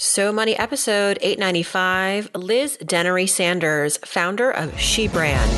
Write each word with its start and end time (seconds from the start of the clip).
So 0.00 0.32
Money 0.32 0.56
episode 0.56 1.18
895, 1.22 2.30
Liz 2.36 2.76
Dennery 2.76 3.26
Sanders, 3.26 3.96
founder 4.04 4.48
of 4.48 4.78
She 4.78 5.08
Brand. 5.08 5.50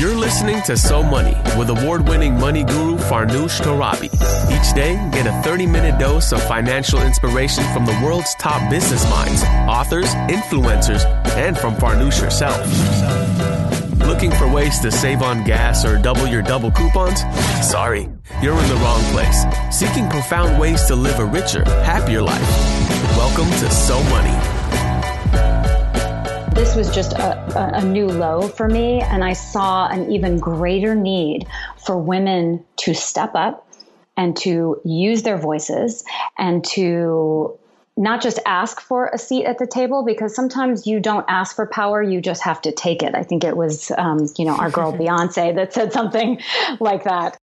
You're 0.00 0.14
listening 0.14 0.62
to 0.62 0.74
So 0.74 1.02
Money 1.02 1.36
with 1.58 1.68
award 1.68 2.08
winning 2.08 2.40
money 2.40 2.64
guru 2.64 2.96
Farnoosh 2.96 3.60
Torabi. 3.60 4.06
Each 4.50 4.74
day, 4.74 4.94
get 5.12 5.26
a 5.26 5.42
30 5.42 5.66
minute 5.66 6.00
dose 6.00 6.32
of 6.32 6.42
financial 6.44 7.02
inspiration 7.02 7.64
from 7.74 7.84
the 7.84 8.00
world's 8.02 8.34
top 8.36 8.70
business 8.70 9.04
minds, 9.10 9.44
authors, 9.68 10.14
influencers, 10.32 11.04
and 11.36 11.58
from 11.58 11.74
Farnoosh 11.74 12.18
herself. 12.18 13.53
Looking 14.06 14.30
for 14.32 14.46
ways 14.46 14.80
to 14.80 14.90
save 14.90 15.22
on 15.22 15.44
gas 15.44 15.82
or 15.86 15.96
double 15.96 16.26
your 16.26 16.42
double 16.42 16.70
coupons? 16.70 17.20
Sorry, 17.66 18.02
you're 18.42 18.58
in 18.58 18.68
the 18.68 18.74
wrong 18.76 19.02
place. 19.12 19.44
Seeking 19.70 20.10
profound 20.10 20.60
ways 20.60 20.84
to 20.84 20.94
live 20.94 21.18
a 21.20 21.24
richer, 21.24 21.64
happier 21.64 22.20
life. 22.20 22.48
Welcome 23.16 23.50
to 23.50 23.70
So 23.70 24.02
Money. 24.04 24.36
This 26.54 26.76
was 26.76 26.94
just 26.94 27.14
a, 27.14 27.78
a, 27.78 27.82
new 27.82 28.06
low 28.06 28.42
for 28.42 28.68
me, 28.68 29.00
and 29.00 29.24
I 29.24 29.32
saw 29.32 29.88
an 29.88 30.12
even 30.12 30.38
greater 30.38 30.94
need 30.94 31.46
for 31.84 31.96
women 31.96 32.62
to 32.76 32.94
step 32.94 33.34
up 33.34 33.66
and 34.18 34.36
to 34.38 34.80
use 34.84 35.22
their 35.22 35.38
voices 35.38 36.04
and 36.38 36.62
to 36.66 37.58
not 37.96 38.20
just 38.20 38.38
ask 38.44 38.80
for 38.80 39.08
a 39.12 39.18
seat 39.18 39.44
at 39.44 39.58
the 39.58 39.66
table 39.66 40.04
because 40.04 40.34
sometimes 40.34 40.86
you 40.86 40.98
don't 40.98 41.24
ask 41.28 41.54
for 41.54 41.66
power 41.66 42.02
you 42.02 42.20
just 42.20 42.42
have 42.42 42.60
to 42.62 42.72
take 42.72 43.02
it. 43.02 43.14
I 43.14 43.22
think 43.22 43.44
it 43.44 43.56
was 43.56 43.92
um, 43.96 44.26
you 44.36 44.44
know 44.44 44.56
our 44.56 44.70
girl 44.70 44.92
beyonce 44.98 45.54
that 45.54 45.72
said 45.72 45.92
something 45.92 46.40
like 46.80 47.04
that 47.04 47.38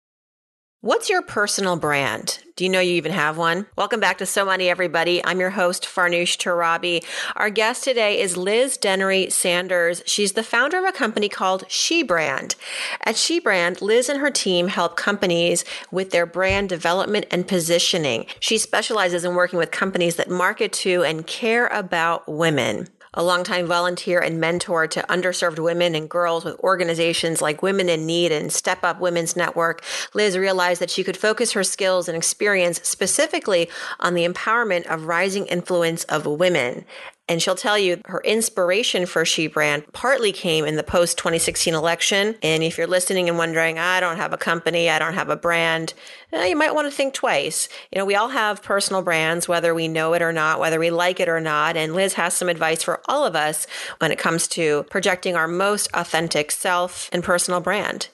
What's 0.81 1.09
your 1.09 1.21
personal 1.21 1.75
brand? 1.75 2.39
Do 2.55 2.63
you 2.63 2.69
know 2.69 2.79
you 2.79 2.93
even 2.93 3.11
have 3.11 3.37
one? 3.37 3.65
Welcome 3.75 3.99
back 3.99 4.17
to 4.19 4.25
So 4.25 4.45
Money, 4.45 4.69
everybody. 4.69 5.21
I'm 5.25 5.41
your 5.41 5.49
host, 5.49 5.83
Farnoosh 5.83 6.37
Torabi. 6.37 7.03
Our 7.35 7.49
guest 7.49 7.83
today 7.83 8.21
is 8.21 8.37
Liz 8.37 8.77
Dennery 8.77 9.29
Sanders. 9.29 10.01
She's 10.05 10.31
the 10.31 10.43
founder 10.43 10.77
of 10.77 10.85
a 10.85 10.93
company 10.93 11.27
called 11.27 11.65
She 11.67 12.01
Brand. 12.01 12.55
At 13.03 13.17
She 13.17 13.41
Brand, 13.41 13.81
Liz 13.81 14.07
and 14.07 14.21
her 14.21 14.31
team 14.31 14.69
help 14.69 14.95
companies 14.95 15.65
with 15.91 16.11
their 16.11 16.25
brand 16.25 16.69
development 16.69 17.25
and 17.29 17.45
positioning. 17.45 18.25
She 18.39 18.57
specializes 18.57 19.25
in 19.25 19.35
working 19.35 19.59
with 19.59 19.71
companies 19.71 20.15
that 20.15 20.29
market 20.29 20.71
to 20.71 21.03
and 21.03 21.27
care 21.27 21.67
about 21.67 22.25
women 22.29 22.87
a 23.13 23.23
longtime 23.23 23.67
volunteer 23.67 24.19
and 24.19 24.39
mentor 24.39 24.87
to 24.87 25.05
underserved 25.09 25.59
women 25.59 25.95
and 25.95 26.09
girls 26.09 26.45
with 26.45 26.59
organizations 26.59 27.41
like 27.41 27.63
Women 27.63 27.89
in 27.89 28.05
Need 28.05 28.31
and 28.31 28.51
Step 28.51 28.83
Up 28.83 28.99
Women's 28.99 29.35
Network, 29.35 29.83
Liz 30.13 30.37
realized 30.37 30.81
that 30.81 30.91
she 30.91 31.03
could 31.03 31.17
focus 31.17 31.53
her 31.53 31.63
skills 31.63 32.07
and 32.07 32.17
experience 32.17 32.79
specifically 32.83 33.69
on 33.99 34.13
the 34.13 34.27
empowerment 34.27 34.85
of 34.87 35.05
rising 35.05 35.45
influence 35.47 36.03
of 36.05 36.25
women. 36.25 36.85
And 37.29 37.41
she'll 37.41 37.55
tell 37.55 37.77
you 37.77 38.01
her 38.05 38.21
inspiration 38.21 39.05
for 39.05 39.23
She 39.23 39.45
Brand 39.45 39.83
partly 39.93 40.31
came 40.31 40.65
in 40.65 40.75
the 40.75 40.83
post 40.83 41.17
2016 41.19 41.75
election. 41.75 42.35
And 42.41 42.63
if 42.63 42.77
you're 42.77 42.87
listening 42.87 43.29
and 43.29 43.37
wondering, 43.37 43.77
I 43.77 43.99
don't 43.99 44.17
have 44.17 44.33
a 44.33 44.37
company, 44.37 44.89
I 44.89 44.97
don't 44.97 45.13
have 45.13 45.29
a 45.29 45.35
brand, 45.35 45.93
eh, 46.33 46.47
you 46.47 46.55
might 46.55 46.73
want 46.73 46.87
to 46.87 46.91
think 46.91 47.13
twice. 47.13 47.69
You 47.91 47.99
know, 47.99 48.05
we 48.05 48.15
all 48.15 48.29
have 48.29 48.63
personal 48.63 49.03
brands, 49.03 49.47
whether 49.47 49.75
we 49.75 49.87
know 49.87 50.13
it 50.13 50.23
or 50.23 50.33
not, 50.33 50.59
whether 50.59 50.79
we 50.79 50.89
like 50.89 51.19
it 51.19 51.29
or 51.29 51.39
not. 51.39 51.77
And 51.77 51.93
Liz 51.93 52.13
has 52.13 52.33
some 52.33 52.49
advice 52.49 52.81
for 52.81 52.99
all 53.05 53.25
of 53.25 53.35
us 53.35 53.67
when 53.99 54.11
it 54.11 54.17
comes 54.17 54.47
to 54.49 54.83
projecting 54.89 55.35
our 55.35 55.47
most 55.47 55.87
authentic 55.93 56.49
self 56.51 57.09
and 57.13 57.23
personal 57.23 57.61
brand. 57.61 58.09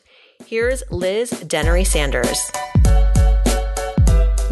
Here's 0.45 0.83
Liz 0.91 1.29
Dennery 1.47 1.85
Sanders. 1.85 2.51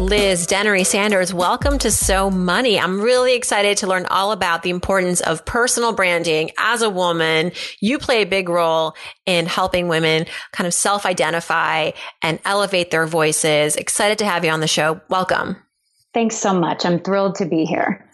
Liz 0.00 0.48
Dennery 0.48 0.82
Sanders, 0.82 1.32
welcome 1.32 1.78
to 1.78 1.88
So 1.88 2.28
Money. 2.28 2.80
I'm 2.80 3.00
really 3.00 3.36
excited 3.36 3.76
to 3.78 3.86
learn 3.86 4.06
all 4.06 4.32
about 4.32 4.64
the 4.64 4.70
importance 4.70 5.20
of 5.20 5.44
personal 5.44 5.92
branding 5.92 6.50
as 6.58 6.82
a 6.82 6.90
woman. 6.90 7.52
You 7.78 8.00
play 8.00 8.22
a 8.22 8.26
big 8.26 8.48
role 8.48 8.96
in 9.24 9.46
helping 9.46 9.86
women 9.86 10.26
kind 10.50 10.66
of 10.66 10.74
self 10.74 11.06
identify 11.06 11.92
and 12.22 12.40
elevate 12.44 12.90
their 12.90 13.06
voices. 13.06 13.76
Excited 13.76 14.18
to 14.18 14.24
have 14.24 14.44
you 14.44 14.50
on 14.50 14.58
the 14.58 14.66
show. 14.66 15.00
Welcome. 15.08 15.56
Thanks 16.12 16.36
so 16.36 16.52
much. 16.52 16.84
I'm 16.84 16.98
thrilled 16.98 17.36
to 17.36 17.46
be 17.46 17.64
here. 17.64 18.10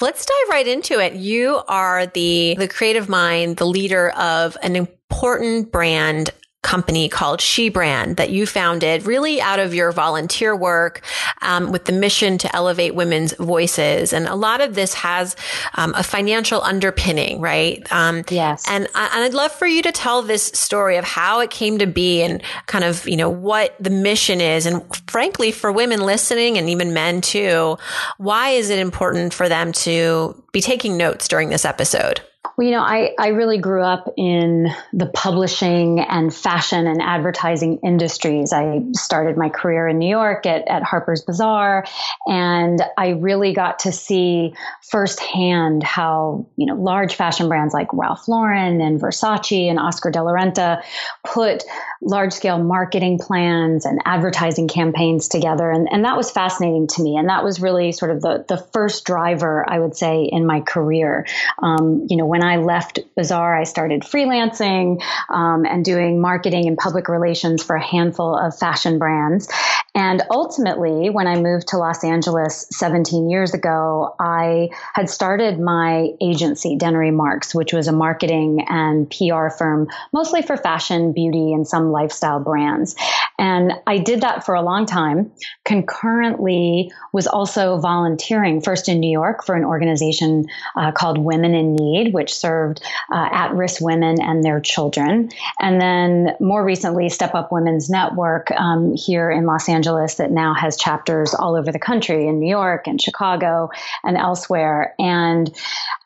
Let's 0.00 0.26
dive 0.26 0.48
right 0.50 0.66
into 0.66 0.98
it. 0.98 1.14
You 1.14 1.62
are 1.68 2.06
the, 2.06 2.56
the 2.58 2.68
creative 2.68 3.08
mind, 3.08 3.56
the 3.56 3.66
leader 3.66 4.10
of 4.10 4.56
an 4.64 4.74
important 4.74 5.70
brand 5.70 6.30
company 6.62 7.08
called 7.08 7.40
She 7.40 7.68
Brand 7.68 8.16
that 8.16 8.30
you 8.30 8.44
founded 8.44 9.06
really 9.06 9.40
out 9.40 9.60
of 9.60 9.74
your 9.74 9.92
volunteer 9.92 10.56
work 10.56 11.02
um, 11.40 11.70
with 11.70 11.84
the 11.84 11.92
mission 11.92 12.36
to 12.38 12.54
elevate 12.54 12.94
women's 12.94 13.32
voices. 13.34 14.12
And 14.12 14.26
a 14.26 14.34
lot 14.34 14.60
of 14.60 14.74
this 14.74 14.92
has 14.94 15.36
um, 15.74 15.94
a 15.94 16.02
financial 16.02 16.60
underpinning, 16.62 17.40
right? 17.40 17.86
Um, 17.92 18.24
yes. 18.28 18.64
And, 18.68 18.88
I, 18.94 19.08
and 19.14 19.24
I'd 19.24 19.34
love 19.34 19.52
for 19.52 19.66
you 19.66 19.82
to 19.82 19.92
tell 19.92 20.22
this 20.22 20.46
story 20.46 20.96
of 20.96 21.04
how 21.04 21.40
it 21.40 21.50
came 21.50 21.78
to 21.78 21.86
be 21.86 22.22
and 22.22 22.42
kind 22.66 22.84
of, 22.84 23.08
you 23.08 23.16
know, 23.16 23.30
what 23.30 23.76
the 23.78 23.90
mission 23.90 24.40
is. 24.40 24.66
And 24.66 24.84
frankly, 25.06 25.52
for 25.52 25.70
women 25.70 26.00
listening 26.00 26.58
and 26.58 26.68
even 26.68 26.92
men 26.92 27.20
too, 27.20 27.78
why 28.18 28.50
is 28.50 28.68
it 28.70 28.80
important 28.80 29.32
for 29.32 29.48
them 29.48 29.70
to 29.72 30.42
be 30.52 30.60
taking 30.60 30.96
notes 30.96 31.28
during 31.28 31.50
this 31.50 31.64
episode? 31.64 32.20
Well, 32.56 32.66
you 32.66 32.72
know, 32.72 32.82
I, 32.82 33.14
I 33.18 33.28
really 33.28 33.58
grew 33.58 33.82
up 33.82 34.12
in 34.16 34.68
the 34.92 35.06
publishing 35.06 36.00
and 36.00 36.34
fashion 36.34 36.86
and 36.86 37.00
advertising 37.00 37.78
industries. 37.84 38.52
I 38.52 38.82
started 38.92 39.36
my 39.36 39.48
career 39.48 39.88
in 39.88 39.98
New 39.98 40.08
York 40.08 40.46
at, 40.46 40.66
at 40.68 40.82
Harper's 40.82 41.22
Bazaar, 41.22 41.84
and 42.26 42.82
I 42.96 43.10
really 43.10 43.52
got 43.52 43.80
to 43.80 43.92
see 43.92 44.54
firsthand 44.90 45.82
how, 45.82 46.46
you 46.56 46.66
know, 46.66 46.74
large 46.74 47.14
fashion 47.14 47.48
brands 47.48 47.74
like 47.74 47.88
Ralph 47.92 48.26
Lauren 48.26 48.80
and 48.80 49.00
Versace 49.00 49.68
and 49.68 49.78
Oscar 49.78 50.10
de 50.10 50.22
la 50.22 50.32
Renta 50.32 50.82
put 51.24 51.64
large 52.00 52.32
scale 52.32 52.58
marketing 52.58 53.18
plans 53.18 53.84
and 53.84 54.00
advertising 54.04 54.68
campaigns 54.68 55.28
together. 55.28 55.70
And, 55.70 55.88
and 55.90 56.04
that 56.04 56.16
was 56.16 56.30
fascinating 56.30 56.86
to 56.88 57.02
me. 57.02 57.16
And 57.16 57.28
that 57.28 57.44
was 57.44 57.60
really 57.60 57.92
sort 57.92 58.10
of 58.10 58.22
the, 58.22 58.44
the 58.48 58.56
first 58.72 59.04
driver, 59.04 59.64
I 59.68 59.78
would 59.78 59.96
say, 59.96 60.28
in 60.30 60.46
my 60.46 60.60
career. 60.60 61.26
Um, 61.62 62.06
you 62.08 62.16
know, 62.16 62.26
when 62.26 62.37
I 62.44 62.56
left 62.56 63.00
Bazaar, 63.16 63.56
I 63.56 63.64
started 63.64 64.02
freelancing 64.02 65.02
um, 65.28 65.64
and 65.64 65.84
doing 65.84 66.20
marketing 66.20 66.66
and 66.66 66.76
public 66.76 67.08
relations 67.08 67.62
for 67.62 67.76
a 67.76 67.82
handful 67.82 68.36
of 68.36 68.56
fashion 68.56 68.98
brands. 68.98 69.48
And 69.98 70.22
ultimately, 70.30 71.10
when 71.10 71.26
I 71.26 71.40
moved 71.40 71.66
to 71.68 71.76
Los 71.76 72.04
Angeles 72.04 72.68
17 72.70 73.28
years 73.28 73.52
ago, 73.52 74.14
I 74.20 74.68
had 74.94 75.10
started 75.10 75.58
my 75.58 76.10
agency, 76.20 76.76
Dennery 76.76 77.10
Marks, 77.10 77.52
which 77.52 77.72
was 77.72 77.88
a 77.88 77.92
marketing 77.92 78.64
and 78.68 79.10
PR 79.10 79.48
firm, 79.48 79.88
mostly 80.12 80.42
for 80.42 80.56
fashion, 80.56 81.12
beauty, 81.12 81.52
and 81.52 81.66
some 81.66 81.90
lifestyle 81.90 82.38
brands. 82.38 82.94
And 83.40 83.72
I 83.88 83.98
did 83.98 84.20
that 84.20 84.46
for 84.46 84.54
a 84.54 84.62
long 84.62 84.86
time. 84.86 85.32
Concurrently, 85.64 86.92
was 87.12 87.26
also 87.26 87.78
volunteering 87.78 88.60
first 88.60 88.88
in 88.88 89.00
New 89.00 89.10
York 89.10 89.44
for 89.44 89.56
an 89.56 89.64
organization 89.64 90.46
uh, 90.76 90.92
called 90.92 91.18
Women 91.18 91.54
in 91.54 91.74
Need, 91.74 92.14
which 92.14 92.32
served 92.32 92.80
uh, 93.12 93.28
at 93.32 93.52
risk 93.52 93.80
women 93.80 94.20
and 94.20 94.44
their 94.44 94.60
children. 94.60 95.30
And 95.58 95.80
then 95.80 96.36
more 96.38 96.64
recently, 96.64 97.08
Step 97.08 97.34
Up 97.34 97.50
Women's 97.50 97.90
Network 97.90 98.52
um, 98.52 98.94
here 98.94 99.28
in 99.32 99.46
Los 99.46 99.68
Angeles 99.68 99.87
that 99.88 100.30
now 100.30 100.54
has 100.54 100.76
chapters 100.76 101.34
all 101.34 101.56
over 101.56 101.72
the 101.72 101.78
country 101.78 102.26
in 102.26 102.38
New 102.38 102.48
York 102.48 102.86
and 102.86 103.00
Chicago 103.00 103.70
and 104.04 104.16
elsewhere. 104.16 104.94
And 104.98 105.54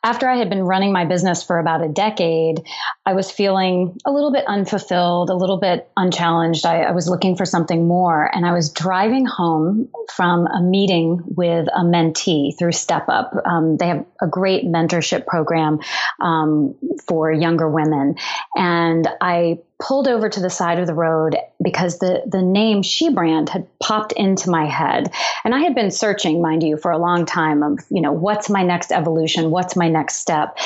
after 0.03 0.27
I 0.27 0.37
had 0.37 0.49
been 0.49 0.63
running 0.63 0.91
my 0.91 1.05
business 1.05 1.43
for 1.43 1.59
about 1.59 1.83
a 1.83 1.87
decade, 1.87 2.63
I 3.05 3.13
was 3.13 3.31
feeling 3.31 3.97
a 4.05 4.11
little 4.11 4.31
bit 4.31 4.45
unfulfilled, 4.47 5.29
a 5.29 5.35
little 5.35 5.59
bit 5.59 5.89
unchallenged. 5.95 6.65
I, 6.65 6.81
I 6.81 6.91
was 6.91 7.07
looking 7.07 7.35
for 7.35 7.45
something 7.45 7.87
more. 7.87 8.29
And 8.35 8.45
I 8.45 8.53
was 8.53 8.71
driving 8.71 9.25
home 9.25 9.89
from 10.13 10.47
a 10.47 10.61
meeting 10.61 11.21
with 11.25 11.67
a 11.67 11.83
mentee 11.83 12.57
through 12.57 12.73
Step 12.73 13.05
Up. 13.07 13.33
Um, 13.45 13.77
they 13.77 13.87
have 13.87 14.05
a 14.21 14.27
great 14.27 14.65
mentorship 14.65 15.25
program 15.25 15.79
um, 16.21 16.75
for 17.07 17.31
younger 17.31 17.69
women. 17.69 18.15
And 18.55 19.07
I 19.21 19.59
pulled 19.83 20.07
over 20.07 20.29
to 20.29 20.39
the 20.39 20.49
side 20.49 20.79
of 20.79 20.87
the 20.87 20.93
road 20.93 21.35
because 21.61 21.99
the, 21.99 22.23
the 22.25 22.41
name 22.41 22.83
She 22.83 23.09
Brand 23.09 23.49
had 23.49 23.67
popped 23.79 24.13
into 24.13 24.49
my 24.49 24.65
head. 24.65 25.13
And 25.43 25.53
I 25.53 25.59
had 25.59 25.75
been 25.75 25.91
searching, 25.91 26.41
mind 26.41 26.63
you, 26.63 26.77
for 26.77 26.89
a 26.89 26.97
long 26.97 27.25
time 27.25 27.61
of, 27.63 27.79
you 27.89 28.01
know, 28.01 28.13
what's 28.13 28.49
my 28.49 28.63
next 28.63 28.93
evolution? 28.93 29.51
What's 29.51 29.75
my 29.75 29.89
next 29.89 30.15
step? 30.15 30.57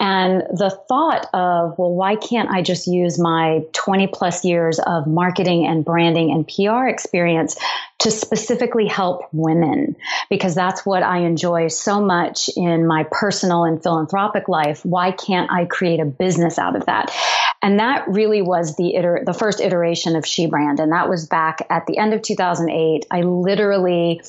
And 0.00 0.42
the 0.50 0.76
thought 0.88 1.28
of, 1.32 1.78
well, 1.78 1.94
why 1.94 2.16
can't 2.16 2.50
I 2.50 2.62
just 2.62 2.88
use 2.88 3.16
my 3.16 3.62
20 3.74 4.08
plus 4.08 4.44
years 4.44 4.80
of 4.80 5.06
marketing 5.06 5.66
and 5.66 5.84
branding 5.84 6.32
and 6.32 6.46
PR 6.46 6.88
experience 6.88 7.56
to 8.00 8.10
specifically 8.10 8.88
help 8.88 9.28
women? 9.32 9.94
Because 10.28 10.56
that's 10.56 10.84
what 10.84 11.04
I 11.04 11.18
enjoy 11.18 11.68
so 11.68 12.00
much 12.00 12.50
in 12.56 12.88
my 12.88 13.06
personal 13.08 13.62
and 13.64 13.80
philanthropic 13.80 14.48
life. 14.48 14.84
Why 14.84 15.12
can't 15.12 15.50
I 15.52 15.64
create 15.64 16.00
a 16.00 16.04
business 16.04 16.58
out 16.58 16.74
of 16.74 16.86
that? 16.86 17.14
And 17.64 17.80
that 17.80 18.06
really 18.06 18.42
was 18.42 18.76
the 18.76 18.94
iter- 18.98 19.22
the 19.24 19.32
first 19.32 19.58
iteration 19.58 20.16
of 20.16 20.26
She 20.26 20.46
Brand. 20.46 20.80
And 20.80 20.92
that 20.92 21.08
was 21.08 21.26
back 21.26 21.66
at 21.70 21.86
the 21.86 21.96
end 21.96 22.12
of 22.12 22.20
2008. 22.20 23.06
I 23.10 23.22
literally 23.22 24.20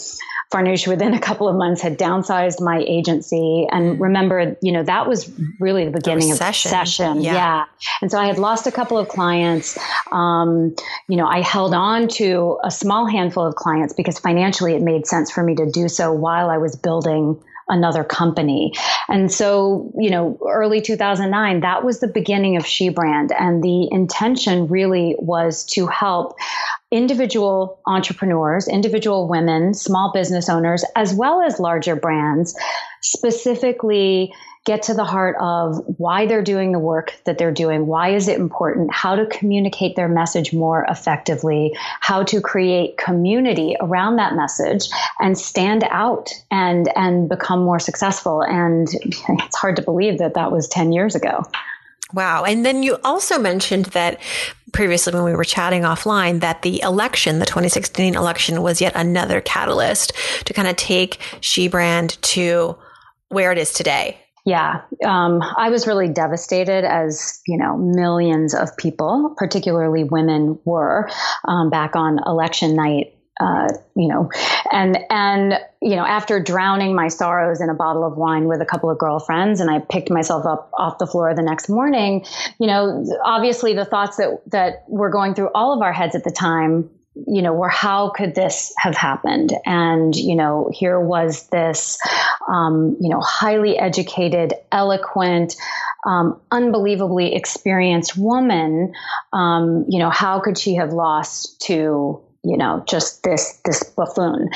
Farnoosh 0.53 0.87
within 0.87 1.13
a 1.13 1.19
couple 1.19 1.49
of 1.49 1.55
months 1.57 1.81
had 1.81 1.99
downsized 1.99 2.61
my 2.61 2.81
agency. 2.87 3.67
And 3.69 3.99
remember, 3.99 4.55
you 4.61 4.71
know, 4.71 4.83
that 4.83 5.05
was 5.05 5.29
really 5.59 5.83
the 5.83 5.91
beginning 5.91 6.29
the 6.29 6.45
of 6.45 6.55
session. 6.55 7.21
Yeah. 7.21 7.33
yeah. 7.33 7.65
And 8.01 8.09
so 8.09 8.17
I 8.17 8.27
had 8.27 8.37
lost 8.37 8.67
a 8.67 8.71
couple 8.71 8.97
of 8.97 9.09
clients. 9.09 9.77
Um, 10.13 10.73
you 11.09 11.17
know, 11.17 11.27
I 11.27 11.41
held 11.41 11.73
on 11.73 12.07
to 12.09 12.57
a 12.63 12.71
small 12.71 13.05
handful 13.05 13.45
of 13.45 13.55
clients 13.55 13.93
because 13.93 14.17
financially 14.17 14.75
it 14.75 14.81
made 14.81 15.07
sense 15.07 15.29
for 15.29 15.43
me 15.43 15.55
to 15.55 15.69
do 15.69 15.89
so 15.89 16.13
while 16.13 16.49
I 16.49 16.57
was 16.57 16.77
building 16.77 17.43
another 17.67 18.03
company. 18.03 18.73
And 19.07 19.31
so, 19.31 19.91
you 19.97 20.09
know, 20.09 20.37
early 20.47 20.81
2009, 20.81 21.61
that 21.61 21.83
was 21.83 21.99
the 21.99 22.07
beginning 22.07 22.57
of 22.57 22.65
She 22.65 22.89
Brand. 22.89 23.31
And 23.31 23.63
the 23.63 23.87
intention 23.91 24.67
really 24.67 25.15
was 25.17 25.63
to 25.73 25.87
help 25.87 26.35
individual 26.91 27.81
entrepreneurs, 27.87 28.67
individual 28.67 29.27
women, 29.27 29.73
small 29.73 30.11
business 30.13 30.49
owners, 30.49 30.85
as 30.95 31.13
well 31.13 31.41
as 31.41 31.59
larger 31.59 31.95
brands, 31.95 32.55
specifically 33.01 34.33
get 34.65 34.81
to 34.83 34.93
the 34.95 35.03
heart 35.03 35.35
of 35.39 35.77
why 35.97 36.25
they're 36.25 36.41
doing 36.41 36.71
the 36.71 36.79
work 36.79 37.15
that 37.25 37.37
they're 37.37 37.51
doing. 37.51 37.85
Why 37.85 38.09
is 38.09 38.27
it 38.27 38.39
important? 38.39 38.91
How 38.91 39.15
to 39.15 39.27
communicate 39.27 39.95
their 39.95 40.09
message 40.09 40.51
more 40.53 40.85
effectively, 40.89 41.75
how 42.01 42.23
to 42.23 42.41
create 42.41 42.97
community 42.97 43.75
around 43.79 44.15
that 44.15 44.35
message 44.35 44.89
and 45.19 45.37
stand 45.37 45.83
out 45.89 46.31
and, 46.49 46.91
and 46.95 47.29
become 47.29 47.63
more 47.63 47.79
successful. 47.79 48.41
And 48.41 48.89
it's 48.93 49.55
hard 49.55 49.75
to 49.75 49.83
believe 49.83 50.17
that 50.17 50.33
that 50.33 50.51
was 50.51 50.67
10 50.67 50.91
years 50.91 51.13
ago. 51.13 51.43
Wow. 52.13 52.43
And 52.43 52.65
then 52.65 52.81
you 52.81 52.97
also 53.03 53.37
mentioned 53.37 53.85
that 53.87 54.19
previously 54.71 55.13
when 55.13 55.23
we 55.23 55.35
were 55.35 55.43
chatting 55.43 55.83
offline 55.83 56.39
that 56.39 56.63
the 56.63 56.81
election, 56.81 57.39
the 57.39 57.45
2016 57.45 58.15
election 58.15 58.63
was 58.63 58.81
yet 58.81 58.93
another 58.95 59.41
catalyst 59.41 60.13
to 60.45 60.53
kind 60.53 60.67
of 60.67 60.75
take 60.75 61.19
She 61.39 61.67
Brand 61.67 62.21
to 62.23 62.77
where 63.29 63.51
it 63.51 63.57
is 63.57 63.71
today. 63.71 64.19
Yeah, 64.45 64.81
um, 65.03 65.41
I 65.41 65.69
was 65.69 65.87
really 65.87 66.07
devastated, 66.07 66.85
as 66.85 67.41
you 67.47 67.57
know, 67.57 67.77
millions 67.77 68.53
of 68.53 68.77
people, 68.77 69.33
particularly 69.37 70.03
women, 70.03 70.59
were 70.65 71.09
um, 71.47 71.71
back 71.71 71.95
on 71.95 72.19
election 72.25 72.75
night. 72.75 73.13
Uh, 73.37 73.67
you 73.97 74.07
know, 74.07 74.29
and 74.71 74.97
and 75.09 75.59
you 75.81 75.95
know, 75.95 76.05
after 76.05 76.39
drowning 76.39 76.95
my 76.95 77.09
sorrows 77.09 77.59
in 77.59 77.69
a 77.69 77.73
bottle 77.73 78.05
of 78.05 78.15
wine 78.17 78.47
with 78.47 78.61
a 78.61 78.65
couple 78.65 78.89
of 78.89 78.97
girlfriends, 78.97 79.59
and 79.59 79.69
I 79.69 79.79
picked 79.79 80.09
myself 80.09 80.45
up 80.45 80.69
off 80.77 80.99
the 80.99 81.07
floor 81.07 81.33
the 81.35 81.41
next 81.41 81.67
morning. 81.67 82.23
You 82.59 82.67
know, 82.67 83.03
obviously 83.25 83.73
the 83.73 83.83
thoughts 83.83 84.17
that 84.17 84.41
that 84.51 84.85
were 84.87 85.09
going 85.09 85.33
through 85.33 85.49
all 85.53 85.73
of 85.73 85.81
our 85.81 85.91
heads 85.91 86.15
at 86.15 86.23
the 86.23 86.31
time 86.31 86.89
you 87.27 87.41
know, 87.41 87.53
were 87.53 87.69
how 87.69 88.09
could 88.09 88.35
this 88.35 88.73
have 88.77 88.95
happened? 88.95 89.53
And, 89.65 90.15
you 90.15 90.35
know, 90.35 90.69
here 90.73 90.99
was 90.99 91.47
this, 91.47 91.97
um, 92.49 92.97
you 92.99 93.09
know, 93.09 93.21
highly 93.21 93.77
educated, 93.77 94.53
eloquent, 94.71 95.55
um, 96.05 96.39
unbelievably 96.51 97.33
experienced 97.33 98.17
woman. 98.17 98.93
Um, 99.31 99.85
you 99.87 99.99
know, 99.99 100.09
how 100.09 100.39
could 100.39 100.57
she 100.57 100.75
have 100.75 100.91
lost 100.91 101.61
to, 101.61 102.21
you 102.43 102.57
know, 102.57 102.83
just 102.87 103.23
this, 103.23 103.61
this 103.63 103.83
buffoon? 103.83 104.49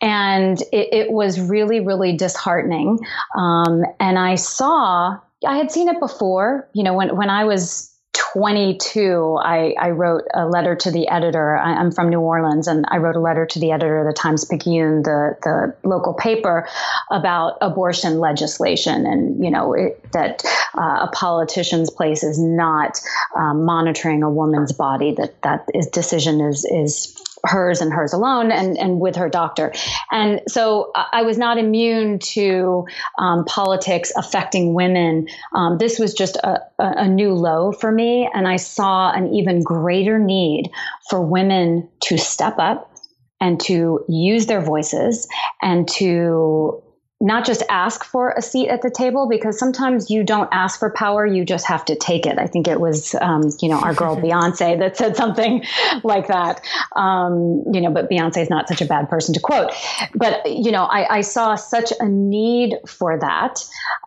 And 0.00 0.60
it, 0.72 0.88
it 0.92 1.12
was 1.12 1.40
really, 1.40 1.80
really 1.80 2.16
disheartening. 2.16 3.00
Um, 3.36 3.82
and 3.98 4.18
I 4.18 4.36
saw, 4.36 5.18
I 5.46 5.56
had 5.56 5.72
seen 5.72 5.88
it 5.88 5.98
before, 5.98 6.68
you 6.72 6.84
know, 6.84 6.94
when, 6.94 7.16
when 7.16 7.30
I 7.30 7.44
was 7.44 7.92
22, 8.36 9.38
I, 9.42 9.74
I, 9.80 9.90
wrote 9.90 10.24
a 10.34 10.46
letter 10.46 10.76
to 10.76 10.90
the 10.90 11.08
editor. 11.08 11.56
I, 11.56 11.80
am 11.80 11.90
from 11.90 12.10
New 12.10 12.20
Orleans, 12.20 12.68
and 12.68 12.84
I 12.86 12.98
wrote 12.98 13.16
a 13.16 13.20
letter 13.20 13.46
to 13.46 13.58
the 13.58 13.70
editor 13.70 14.00
of 14.00 14.06
the 14.06 14.12
Times 14.12 14.44
Picayune, 14.44 15.02
the, 15.04 15.38
the 15.42 15.88
local 15.88 16.12
paper, 16.12 16.68
about 17.10 17.56
abortion 17.62 18.18
legislation, 18.18 19.06
and 19.06 19.42
you 19.42 19.50
know 19.50 19.72
it, 19.72 20.04
that 20.12 20.44
uh, 20.76 21.06
a 21.06 21.10
politician's 21.14 21.88
place 21.88 22.22
is 22.22 22.38
not 22.38 23.00
um, 23.34 23.64
monitoring 23.64 24.22
a 24.22 24.30
woman's 24.30 24.72
body. 24.72 25.14
That 25.14 25.40
that 25.40 25.66
is, 25.72 25.86
decision 25.86 26.42
is 26.42 26.66
is 26.66 27.16
hers 27.46 27.80
and 27.80 27.92
hers 27.92 28.12
alone 28.12 28.50
and, 28.50 28.76
and 28.76 29.00
with 29.00 29.16
her 29.16 29.28
doctor. 29.28 29.72
And 30.10 30.40
so 30.48 30.92
I 30.94 31.22
was 31.22 31.38
not 31.38 31.58
immune 31.58 32.18
to 32.18 32.86
um, 33.18 33.44
politics 33.44 34.12
affecting 34.16 34.74
women. 34.74 35.28
Um, 35.54 35.78
this 35.78 35.98
was 35.98 36.14
just 36.14 36.36
a, 36.36 36.62
a 36.78 37.08
new 37.08 37.32
low 37.32 37.72
for 37.72 37.90
me. 37.90 38.25
And 38.34 38.46
I 38.48 38.56
saw 38.56 39.12
an 39.12 39.34
even 39.34 39.62
greater 39.62 40.18
need 40.18 40.70
for 41.10 41.20
women 41.20 41.88
to 42.04 42.18
step 42.18 42.56
up 42.58 42.92
and 43.40 43.60
to 43.60 44.04
use 44.08 44.46
their 44.46 44.60
voices 44.60 45.28
and 45.62 45.86
to 45.88 46.82
not 47.20 47.46
just 47.46 47.62
ask 47.70 48.04
for 48.04 48.34
a 48.36 48.42
seat 48.42 48.68
at 48.68 48.82
the 48.82 48.90
table 48.90 49.26
because 49.28 49.58
sometimes 49.58 50.10
you 50.10 50.22
don't 50.22 50.50
ask 50.52 50.78
for 50.78 50.90
power 50.90 51.24
you 51.24 51.46
just 51.46 51.66
have 51.66 51.82
to 51.82 51.96
take 51.96 52.26
it. 52.26 52.38
I 52.38 52.46
think 52.46 52.68
it 52.68 52.78
was 52.78 53.14
um, 53.22 53.44
you 53.62 53.70
know 53.70 53.78
our 53.80 53.94
girl 53.94 54.16
beyonce 54.20 54.78
that 54.78 54.96
said 54.96 55.16
something 55.16 55.64
like 56.04 56.26
that. 56.28 56.60
Um, 56.94 57.64
you 57.72 57.80
know 57.80 57.90
but 57.90 58.10
beyonce 58.10 58.42
is 58.42 58.50
not 58.50 58.68
such 58.68 58.82
a 58.82 58.86
bad 58.86 59.08
person 59.08 59.32
to 59.34 59.40
quote. 59.40 59.72
But 60.14 60.44
you 60.46 60.70
know 60.70 60.84
i, 60.84 61.16
I 61.16 61.20
saw 61.22 61.54
such 61.54 61.92
a 62.00 62.06
need 62.06 62.76
for 62.86 63.18
that. 63.18 63.64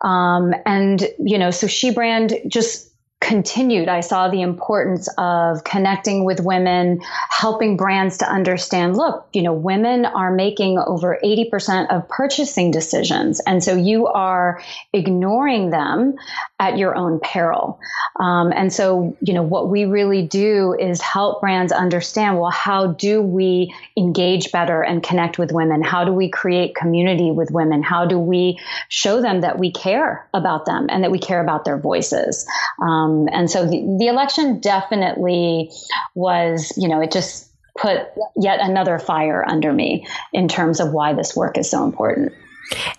Um, 0.08 0.54
and 0.66 1.08
you 1.18 1.38
know 1.38 1.50
so 1.50 1.66
she 1.66 1.92
brand 1.92 2.36
just 2.48 2.89
continued, 3.22 3.90
I 3.90 4.00
saw 4.00 4.30
the 4.30 4.42
importance 4.42 5.10
of 5.18 5.64
connecting 5.64 6.24
with 6.24 6.40
women, 6.40 7.02
helping 7.30 7.76
brands 7.76 8.18
to 8.20 8.26
understand 8.26 8.96
look, 8.96 9.28
you 9.34 9.42
know, 9.42 9.54
women 9.54 10.06
are 10.06 10.34
making 10.34 10.80
over 10.80 11.20
80% 11.24 11.90
of 11.90 12.08
purchasing 12.08 12.72
decisions. 12.72 13.42
And 13.46 13.64
so 13.64 13.76
you 13.76 14.08
are 14.08 14.62
ignoring 14.94 15.70
them 15.70 16.16
at 16.60 16.78
your 16.78 16.96
own 16.96 17.20
peril. 17.22 17.80
Um, 18.20 18.52
and 18.54 18.72
so, 18.72 19.16
you 19.22 19.34
know, 19.34 19.44
what 19.44 19.70
we 19.70 19.86
really 19.86 20.28
do 20.28 20.76
is 20.78 21.02
help 21.02 21.40
brands 21.40 21.72
understand 21.72 22.38
well, 22.38 22.52
how 22.52 22.88
do 22.88 23.22
we 23.22 23.74
engage 23.98 24.52
better 24.52 24.82
and 24.82 25.02
connect 25.02 25.40
with 25.40 25.54
women? 25.54 25.82
How 25.82 26.04
do 26.04 26.12
we 26.12 26.30
create 26.30 26.76
community 26.76 27.32
with 27.32 27.50
women? 27.50 27.82
How 27.82 28.06
do 28.06 28.20
we 28.20 28.60
show 28.90 29.22
them 29.22 29.42
that 29.42 29.58
we 29.58 29.72
care 29.72 30.28
about 30.34 30.66
them 30.66 30.88
and 30.90 31.04
that 31.04 31.12
we 31.12 31.20
care 31.20 31.42
about 31.42 31.64
their 31.64 31.78
voices? 31.78 32.46
Um, 32.82 33.30
and 33.32 33.50
so 33.50 33.66
the, 33.66 33.98
the 33.98 34.08
election 34.08 34.60
definitely 34.60 35.72
was, 36.14 36.74
you 36.76 36.90
know, 36.90 37.00
it 37.00 37.12
just 37.12 37.50
put 37.78 38.00
yet 38.36 38.60
another 38.60 39.00
fire 39.00 39.46
under 39.48 39.72
me 39.72 40.06
in 40.34 40.50
terms 40.50 40.82
of 40.82 40.92
why 40.92 41.14
this 41.14 41.36
work 41.36 41.58
is 41.58 41.70
so 41.70 41.86
important. 41.86 42.34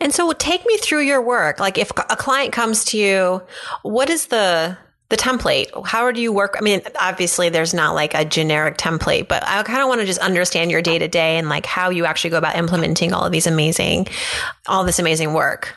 And 0.01 0.13
so 0.13 0.33
take 0.33 0.65
me 0.67 0.77
through 0.79 1.03
your 1.03 1.23
work. 1.23 1.61
Like 1.61 1.79
if 1.79 1.91
a 1.91 2.17
client 2.17 2.53
comes 2.53 2.85
to 2.87 2.99
you, 2.99 3.43
what 3.83 4.11
is 4.11 4.27
the 4.27 4.77
the 5.11 5.17
template? 5.17 5.69
How 5.87 6.11
do 6.13 6.21
you 6.21 6.33
work? 6.33 6.55
I 6.57 6.63
mean, 6.63 6.83
obviously 6.99 7.49
there's 7.49 7.75
not 7.75 7.95
like 7.95 8.15
a 8.15 8.25
generic 8.25 8.79
template, 8.79 9.27
but 9.27 9.43
I 9.47 9.63
kind 9.65 9.83
of 9.83 9.89
want 9.89 10.01
to 10.01 10.07
just 10.07 10.21
understand 10.21 10.71
your 10.71 10.83
day 10.83 10.99
to 10.99 11.09
day 11.09 11.37
and 11.37 11.49
like 11.49 11.67
how 11.67 11.91
you 11.91 12.05
actually 12.05 12.31
go 12.31 12.39
about 12.39 12.57
implementing 12.57 13.13
all 13.13 13.25
of 13.25 13.33
these 13.33 13.49
amazing, 13.49 14.07
all 14.69 14.85
this 14.85 15.01
amazing 15.01 15.35
work. 15.35 15.77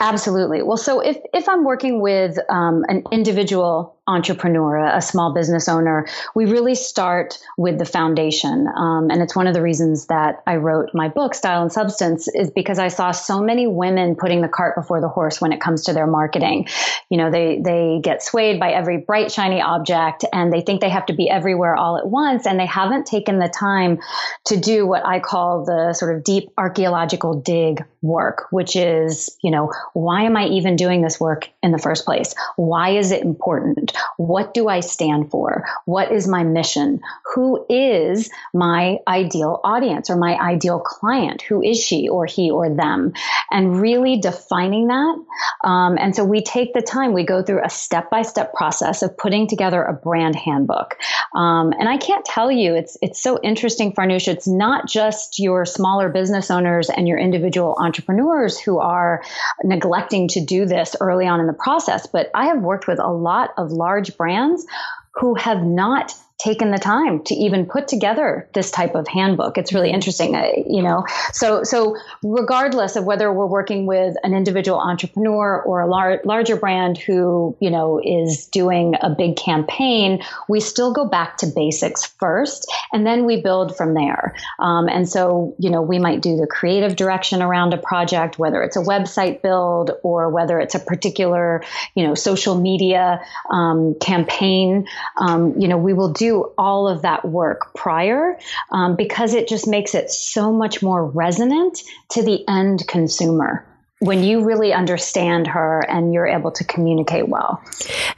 Absolutely. 0.00 0.62
Well, 0.62 0.76
so 0.76 1.00
if, 1.00 1.18
if 1.34 1.48
I'm 1.48 1.64
working 1.64 2.00
with 2.00 2.38
um, 2.48 2.84
an 2.86 3.02
individual 3.10 3.97
entrepreneur, 4.08 4.78
a 4.86 5.02
small 5.02 5.32
business 5.32 5.68
owner, 5.68 6.06
we 6.34 6.46
really 6.46 6.74
start 6.74 7.38
with 7.56 7.78
the 7.78 7.84
foundation. 7.84 8.66
Um, 8.66 9.10
and 9.10 9.22
it's 9.22 9.36
one 9.36 9.46
of 9.46 9.54
the 9.54 9.62
reasons 9.62 10.06
that 10.06 10.42
I 10.46 10.56
wrote 10.56 10.90
my 10.94 11.08
book, 11.08 11.34
Style 11.34 11.62
and 11.62 11.70
Substance, 11.70 12.26
is 12.28 12.50
because 12.50 12.78
I 12.78 12.88
saw 12.88 13.12
so 13.12 13.40
many 13.40 13.66
women 13.66 14.16
putting 14.16 14.40
the 14.40 14.48
cart 14.48 14.74
before 14.74 15.00
the 15.00 15.08
horse 15.08 15.40
when 15.40 15.52
it 15.52 15.60
comes 15.60 15.84
to 15.84 15.92
their 15.92 16.06
marketing. 16.06 16.66
You 17.10 17.18
know, 17.18 17.30
they, 17.30 17.60
they 17.62 18.00
get 18.02 18.22
swayed 18.22 18.58
by 18.58 18.72
every 18.72 18.98
bright, 18.98 19.30
shiny 19.30 19.60
object 19.60 20.24
and 20.32 20.52
they 20.52 20.62
think 20.62 20.80
they 20.80 20.88
have 20.88 21.06
to 21.06 21.12
be 21.12 21.28
everywhere 21.28 21.76
all 21.76 21.98
at 21.98 22.06
once. 22.08 22.46
And 22.46 22.58
they 22.58 22.66
haven't 22.66 23.06
taken 23.06 23.38
the 23.38 23.48
time 23.48 23.98
to 24.46 24.56
do 24.56 24.86
what 24.86 25.04
I 25.06 25.20
call 25.20 25.64
the 25.64 25.92
sort 25.92 26.16
of 26.16 26.24
deep 26.24 26.50
archaeological 26.56 27.40
dig 27.40 27.84
work, 28.02 28.46
which 28.50 28.76
is, 28.76 29.36
you 29.42 29.50
know, 29.50 29.72
why 29.92 30.22
am 30.22 30.36
I 30.36 30.46
even 30.46 30.76
doing 30.76 31.02
this 31.02 31.20
work 31.20 31.48
in 31.62 31.72
the 31.72 31.78
first 31.78 32.04
place? 32.04 32.34
Why 32.56 32.90
is 32.90 33.10
it 33.10 33.22
important? 33.22 33.92
What 34.16 34.54
do 34.54 34.68
I 34.68 34.80
stand 34.80 35.30
for? 35.30 35.64
What 35.84 36.12
is 36.12 36.28
my 36.28 36.44
mission? 36.44 37.00
Who 37.34 37.64
is 37.68 38.30
my 38.54 38.98
ideal 39.06 39.60
audience 39.64 40.10
or 40.10 40.16
my 40.16 40.36
ideal 40.38 40.80
client? 40.80 41.42
Who 41.42 41.62
is 41.62 41.82
she 41.82 42.08
or 42.08 42.26
he 42.26 42.50
or 42.50 42.74
them? 42.74 43.12
And 43.50 43.80
really 43.80 44.20
defining 44.20 44.88
that. 44.88 45.24
Um, 45.64 45.98
and 45.98 46.14
so 46.14 46.24
we 46.24 46.42
take 46.42 46.74
the 46.74 46.82
time, 46.82 47.12
we 47.12 47.24
go 47.24 47.42
through 47.42 47.64
a 47.64 47.70
step 47.70 48.10
by 48.10 48.22
step 48.22 48.54
process 48.54 49.02
of 49.02 49.16
putting 49.16 49.46
together 49.46 49.82
a 49.82 49.92
brand 49.92 50.36
handbook. 50.36 50.96
Um, 51.34 51.72
and 51.78 51.88
I 51.88 51.96
can't 51.96 52.24
tell 52.24 52.50
you, 52.50 52.74
it's, 52.74 52.96
it's 53.02 53.22
so 53.22 53.38
interesting, 53.42 53.92
Farnoosh. 53.92 54.28
It's 54.28 54.48
not 54.48 54.88
just 54.88 55.38
your 55.38 55.64
smaller 55.64 56.08
business 56.08 56.50
owners 56.50 56.90
and 56.90 57.08
your 57.08 57.18
individual 57.18 57.76
entrepreneurs 57.78 58.58
who 58.58 58.78
are 58.78 59.22
neglecting 59.64 60.28
to 60.28 60.44
do 60.44 60.66
this 60.66 60.94
early 61.00 61.26
on 61.26 61.40
in 61.40 61.46
the 61.46 61.52
process, 61.52 62.06
but 62.06 62.30
I 62.34 62.46
have 62.46 62.60
worked 62.60 62.86
with 62.86 62.98
a 62.98 63.08
lot 63.08 63.50
of 63.56 63.70
large 63.70 63.87
large 63.88 64.14
brands 64.18 64.66
who 65.14 65.34
have 65.34 65.62
not 65.62 66.14
taken 66.38 66.70
the 66.70 66.78
time 66.78 67.20
to 67.24 67.34
even 67.34 67.66
put 67.66 67.88
together 67.88 68.48
this 68.54 68.70
type 68.70 68.94
of 68.94 69.08
handbook. 69.08 69.58
It's 69.58 69.72
really 69.72 69.90
interesting, 69.90 70.36
uh, 70.36 70.50
you 70.68 70.82
know. 70.82 71.04
So, 71.32 71.64
so 71.64 71.96
regardless 72.22 72.94
of 72.94 73.04
whether 73.04 73.32
we're 73.32 73.46
working 73.46 73.86
with 73.86 74.14
an 74.22 74.34
individual 74.34 74.78
entrepreneur 74.78 75.60
or 75.62 75.80
a 75.80 75.88
lar- 75.88 76.20
larger 76.24 76.54
brand 76.54 76.96
who, 76.96 77.56
you 77.60 77.70
know, 77.70 78.00
is 78.04 78.46
doing 78.46 78.94
a 79.00 79.10
big 79.10 79.36
campaign, 79.36 80.22
we 80.48 80.60
still 80.60 80.92
go 80.92 81.04
back 81.04 81.38
to 81.38 81.46
basics 81.46 82.06
first, 82.06 82.70
and 82.92 83.04
then 83.04 83.24
we 83.24 83.40
build 83.40 83.76
from 83.76 83.94
there. 83.94 84.36
Um, 84.60 84.88
and 84.88 85.08
so, 85.08 85.56
you 85.58 85.70
know, 85.70 85.82
we 85.82 85.98
might 85.98 86.20
do 86.20 86.36
the 86.36 86.46
creative 86.46 86.94
direction 86.94 87.42
around 87.42 87.74
a 87.74 87.78
project, 87.78 88.38
whether 88.38 88.62
it's 88.62 88.76
a 88.76 88.80
website 88.82 89.42
build 89.42 89.90
or 90.04 90.30
whether 90.30 90.60
it's 90.60 90.76
a 90.76 90.80
particular, 90.80 91.64
you 91.96 92.06
know, 92.06 92.14
social 92.14 92.60
media 92.60 93.20
um, 93.50 93.96
campaign. 94.00 94.86
Um, 95.16 95.58
you 95.58 95.66
know, 95.66 95.76
we 95.76 95.94
will 95.94 96.12
do 96.12 96.27
all 96.56 96.88
of 96.88 97.02
that 97.02 97.24
work 97.24 97.74
prior 97.74 98.38
um, 98.70 98.96
because 98.96 99.34
it 99.34 99.48
just 99.48 99.66
makes 99.66 99.94
it 99.94 100.10
so 100.10 100.52
much 100.52 100.82
more 100.82 101.06
resonant 101.06 101.82
to 102.10 102.22
the 102.22 102.46
end 102.48 102.86
consumer 102.88 103.64
when 104.00 104.22
you 104.22 104.44
really 104.44 104.72
understand 104.72 105.46
her 105.48 105.80
and 105.88 106.12
you're 106.12 106.26
able 106.26 106.52
to 106.52 106.64
communicate 106.64 107.28
well. 107.28 107.60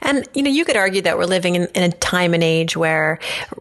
And, 0.01 0.27
you 0.35 0.43
know, 0.43 0.51
you 0.51 0.63
could 0.63 0.77
argue 0.77 1.01
that 1.01 1.17
we're 1.17 1.25
living 1.25 1.55
in, 1.55 1.67
in, 1.73 1.83
a 1.83 1.91
time 1.91 2.35
and 2.35 2.43
age 2.43 2.77
where 2.77 3.17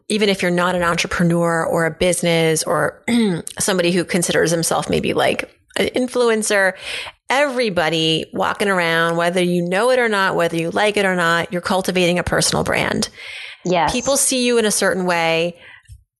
even 0.08 0.28
if 0.28 0.42
you're 0.42 0.50
not 0.50 0.74
an 0.74 0.82
entrepreneur 0.82 1.64
or 1.64 1.86
a 1.86 1.90
business 1.90 2.62
or 2.62 3.02
somebody 3.58 3.90
who 3.90 4.04
considers 4.04 4.50
himself 4.50 4.90
maybe 4.90 5.14
like 5.14 5.50
an 5.76 5.86
influencer, 5.88 6.74
everybody 7.30 8.26
walking 8.34 8.68
around, 8.68 9.16
whether 9.16 9.42
you 9.42 9.62
know 9.62 9.90
it 9.90 9.98
or 9.98 10.08
not, 10.08 10.34
whether 10.34 10.56
you 10.56 10.70
like 10.70 10.96
it 10.96 11.06
or 11.06 11.16
not, 11.16 11.52
you're 11.52 11.62
cultivating 11.62 12.18
a 12.18 12.24
personal 12.24 12.64
brand. 12.64 13.08
Yes. 13.64 13.92
People 13.92 14.16
see 14.16 14.46
you 14.46 14.58
in 14.58 14.64
a 14.64 14.70
certain 14.70 15.04
way, 15.04 15.56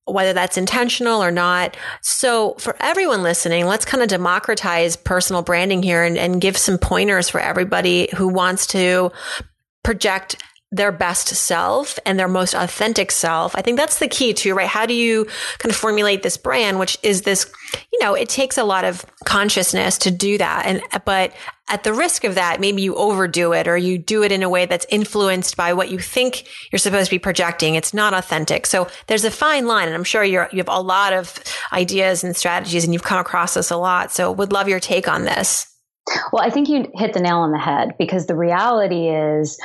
whether 0.04 0.32
that's 0.32 0.56
intentional 0.56 1.23
or 1.23 1.30
not. 1.30 1.76
So 2.02 2.54
for 2.59 2.76
everyone 2.80 3.23
listening, 3.23 3.66
let's 3.66 3.85
kind 3.85 4.02
of 4.02 4.09
democratize 4.09 4.97
personal 4.97 5.42
branding 5.42 5.82
here 5.82 6.02
and, 6.02 6.18
and 6.18 6.40
give 6.40 6.56
some 6.56 6.78
pointers 6.78 7.28
for 7.28 7.40
everybody 7.40 8.09
who 8.16 8.28
wants 8.28 8.66
to 8.68 9.12
project 9.82 10.37
their 10.73 10.92
best 10.92 11.28
self 11.28 11.99
and 12.06 12.18
their 12.18 12.28
most 12.28 12.54
authentic 12.54 13.11
self. 13.11 13.56
I 13.56 13.62
think 13.62 13.76
that's 13.76 13.99
the 13.99 14.06
key 14.06 14.32
too, 14.32 14.54
right? 14.54 14.68
How 14.68 14.87
do 14.87 14.94
you 14.94 15.25
kind 15.59 15.70
of 15.70 15.76
formulate 15.76 16.23
this 16.23 16.37
brand, 16.37 16.78
which 16.78 16.97
is 17.02 17.23
this, 17.23 17.50
you 17.92 17.99
know, 18.00 18.14
it 18.14 18.28
takes 18.28 18.56
a 18.56 18.62
lot 18.62 18.85
of 18.85 19.04
consciousness 19.25 19.99
to 19.99 20.12
do 20.12 20.38
that. 20.38 20.66
And, 20.66 20.80
but 21.04 21.32
at 21.71 21.85
the 21.85 21.95
risk 21.95 22.25
of 22.25 22.35
that, 22.35 22.61
maybe 22.61 22.83
you 22.83 22.95
overdo 22.97 23.53
it 23.53 23.69
or 23.69 23.77
you 23.77 23.97
do 23.97 24.23
it 24.23 24.33
in 24.33 24.43
a 24.43 24.49
way 24.49 24.67
that's 24.67 24.87
influenced 24.91 25.57
by 25.57 25.73
what 25.73 25.91
you 25.91 25.99
think 25.99 26.47
you're 26.71 26.79
supposed 26.79 27.07
to 27.07 27.15
be 27.15 27.19
projecting. 27.19 27.77
It's 27.77 27.95
not 27.95 28.12
authentic. 28.12 28.67
So 28.67 28.89
there's 29.07 29.25
a 29.25 29.31
fine 29.31 29.67
line. 29.67 29.87
And 29.87 29.95
I'm 29.95 30.05
sure 30.05 30.25
you're, 30.25 30.49
you 30.53 30.59
have 30.59 30.69
a 30.69 30.81
lot 30.81 31.12
of 31.12 31.43
ideas 31.73 32.25
and 32.25 32.37
strategies 32.37 32.85
and 32.85 32.93
you've 32.93 33.05
come 33.05 33.21
across 33.21 33.55
this 33.55 33.71
a 33.71 33.77
lot. 33.77 34.12
So 34.12 34.33
would 34.33 34.53
love 34.53 34.69
your 34.69 34.81
take 34.81 35.09
on 35.09 35.25
this. 35.25 35.67
Well, 36.33 36.43
I 36.43 36.50
think 36.50 36.69
you 36.69 36.91
hit 36.95 37.12
the 37.12 37.21
nail 37.21 37.37
on 37.37 37.53
the 37.53 37.59
head 37.59 37.95
because 37.99 38.27
the 38.27 38.35
reality 38.35 39.09
is, 39.09 39.59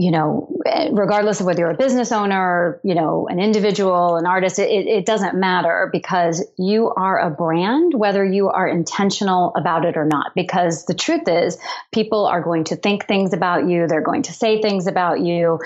you 0.00 0.10
know, 0.10 0.48
regardless 0.92 1.40
of 1.40 1.46
whether 1.46 1.60
you're 1.60 1.70
a 1.70 1.76
business 1.76 2.10
owner, 2.10 2.80
you 2.82 2.94
know, 2.94 3.28
an 3.28 3.38
individual, 3.38 4.16
an 4.16 4.24
artist, 4.24 4.58
it, 4.58 4.86
it, 4.86 5.04
doesn't 5.04 5.38
matter 5.38 5.90
because 5.92 6.42
you 6.56 6.90
are 6.96 7.18
a 7.18 7.28
brand, 7.28 7.92
whether 7.94 8.24
you 8.24 8.48
are 8.48 8.66
intentional 8.66 9.52
about 9.56 9.84
it 9.84 9.98
or 9.98 10.06
not. 10.06 10.32
Because 10.34 10.86
the 10.86 10.94
truth 10.94 11.28
is, 11.28 11.58
people 11.92 12.24
are 12.24 12.40
going 12.40 12.64
to 12.64 12.76
think 12.76 13.06
things 13.06 13.34
about 13.34 13.68
you, 13.68 13.86
they're 13.86 14.00
going 14.00 14.22
to 14.22 14.32
say 14.32 14.62
things 14.62 14.86
about 14.86 15.20
you. 15.20 15.58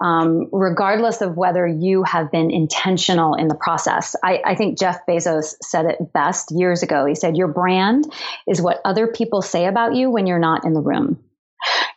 Um, 0.00 0.48
regardless 0.52 1.20
of 1.20 1.36
whether 1.36 1.66
you 1.66 2.04
have 2.04 2.30
been 2.30 2.50
intentional 2.50 3.34
in 3.34 3.48
the 3.48 3.54
process. 3.54 4.14
I, 4.22 4.40
I 4.44 4.54
think 4.54 4.78
Jeff 4.78 4.98
Bezos 5.08 5.56
said 5.60 5.86
it 5.86 6.12
best 6.12 6.52
years 6.52 6.82
ago. 6.84 7.04
He 7.04 7.16
said, 7.16 7.36
Your 7.36 7.48
brand 7.48 8.04
is 8.46 8.62
what 8.62 8.80
other 8.84 9.08
people 9.08 9.42
say 9.42 9.66
about 9.66 9.96
you 9.96 10.10
when 10.10 10.26
you're 10.26 10.38
not 10.38 10.64
in 10.64 10.72
the 10.72 10.80
room. 10.80 11.18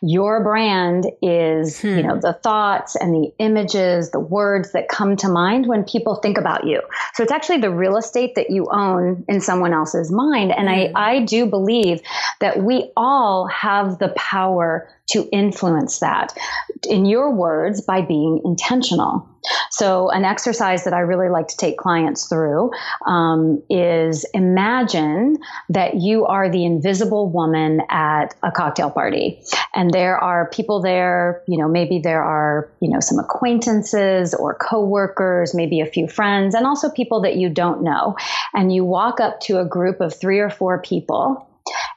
Your 0.00 0.42
brand 0.42 1.06
is, 1.22 1.80
hmm. 1.80 1.88
you 1.88 2.02
know, 2.02 2.18
the 2.18 2.32
thoughts 2.32 2.96
and 2.96 3.14
the 3.14 3.32
images, 3.38 4.10
the 4.10 4.20
words 4.20 4.72
that 4.72 4.88
come 4.88 5.16
to 5.16 5.28
mind 5.28 5.66
when 5.66 5.84
people 5.84 6.16
think 6.16 6.38
about 6.38 6.66
you. 6.66 6.82
So 7.14 7.22
it's 7.22 7.32
actually 7.32 7.58
the 7.58 7.70
real 7.70 7.96
estate 7.96 8.34
that 8.34 8.50
you 8.50 8.66
own 8.72 9.24
in 9.28 9.40
someone 9.40 9.72
else's 9.72 10.10
mind. 10.10 10.52
And 10.52 10.68
hmm. 10.68 10.96
I, 10.96 11.14
I 11.14 11.24
do 11.24 11.46
believe 11.46 12.00
that 12.40 12.62
we 12.62 12.90
all 12.96 13.46
have 13.46 13.98
the 13.98 14.08
power 14.16 14.88
to 15.10 15.28
influence 15.30 15.98
that 16.00 16.36
in 16.86 17.04
your 17.04 17.32
words 17.34 17.80
by 17.80 18.02
being 18.02 18.40
intentional. 18.44 19.28
So, 19.70 20.10
an 20.10 20.24
exercise 20.24 20.84
that 20.84 20.94
I 20.94 21.00
really 21.00 21.28
like 21.28 21.48
to 21.48 21.56
take 21.56 21.76
clients 21.76 22.28
through 22.28 22.70
um, 23.06 23.60
is 23.68 24.24
imagine 24.34 25.38
that 25.70 25.96
you 25.96 26.26
are 26.26 26.48
the 26.48 26.64
invisible 26.64 27.28
woman 27.28 27.80
at 27.90 28.34
a 28.42 28.52
cocktail 28.52 28.90
party, 28.90 29.42
and 29.74 29.90
there 29.90 30.16
are 30.16 30.48
people 30.50 30.80
there. 30.80 31.42
You 31.48 31.58
know, 31.58 31.68
maybe 31.68 31.98
there 31.98 32.22
are 32.22 32.70
you 32.80 32.88
know 32.88 33.00
some 33.00 33.18
acquaintances 33.18 34.32
or 34.32 34.54
coworkers, 34.54 35.54
maybe 35.54 35.80
a 35.80 35.86
few 35.86 36.06
friends, 36.06 36.54
and 36.54 36.64
also 36.64 36.88
people 36.90 37.22
that 37.22 37.36
you 37.36 37.48
don't 37.48 37.82
know. 37.82 38.16
And 38.54 38.72
you 38.72 38.84
walk 38.84 39.18
up 39.18 39.40
to 39.40 39.58
a 39.58 39.64
group 39.64 40.00
of 40.00 40.14
three 40.14 40.38
or 40.38 40.50
four 40.50 40.80
people, 40.82 41.48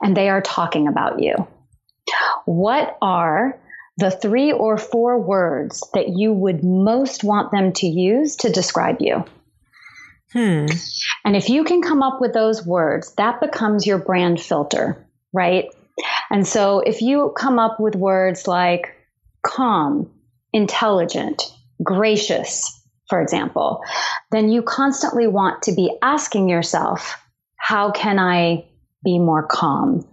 and 0.02 0.18
they 0.18 0.30
are 0.30 0.42
talking 0.42 0.88
about 0.88 1.22
you. 1.22 1.36
What 2.46 2.98
are 3.02 3.60
the 3.98 4.12
three 4.12 4.52
or 4.52 4.78
four 4.78 5.22
words 5.22 5.88
that 5.94 6.10
you 6.10 6.34
would 6.34 6.64
most 6.64 7.24
want 7.24 7.52
them 7.52 7.72
to 7.74 7.88
use 7.88 8.36
to 8.38 8.52
describe 8.52 8.98
you? 9.00 9.24
Hmm. 10.34 10.66
And 11.24 11.36
if 11.36 11.50
you 11.50 11.64
can 11.64 11.82
come 11.82 12.04
up 12.04 12.20
with 12.20 12.34
those 12.34 12.66
words, 12.66 13.14
that 13.16 13.40
becomes 13.40 13.88
your 13.88 14.00
brand 14.00 14.42
filter, 14.42 15.08
right? 15.32 15.66
And 16.30 16.46
so 16.46 16.80
if 16.80 17.02
you 17.02 17.34
come 17.38 17.58
up 17.58 17.80
with 17.80 17.96
words 17.96 18.48
like 18.48 18.94
calm, 19.46 20.12
intelligent, 20.52 21.44
gracious, 21.82 22.82
for 23.08 23.22
example, 23.22 23.82
then 24.32 24.50
you 24.50 24.62
constantly 24.62 25.28
want 25.28 25.64
to 25.64 25.74
be 25.74 25.96
asking 26.02 26.50
yourself, 26.50 27.16
how 27.56 27.92
can 27.92 28.20
I 28.20 28.66
be 29.06 29.20
more 29.20 29.48
calm? 29.48 30.06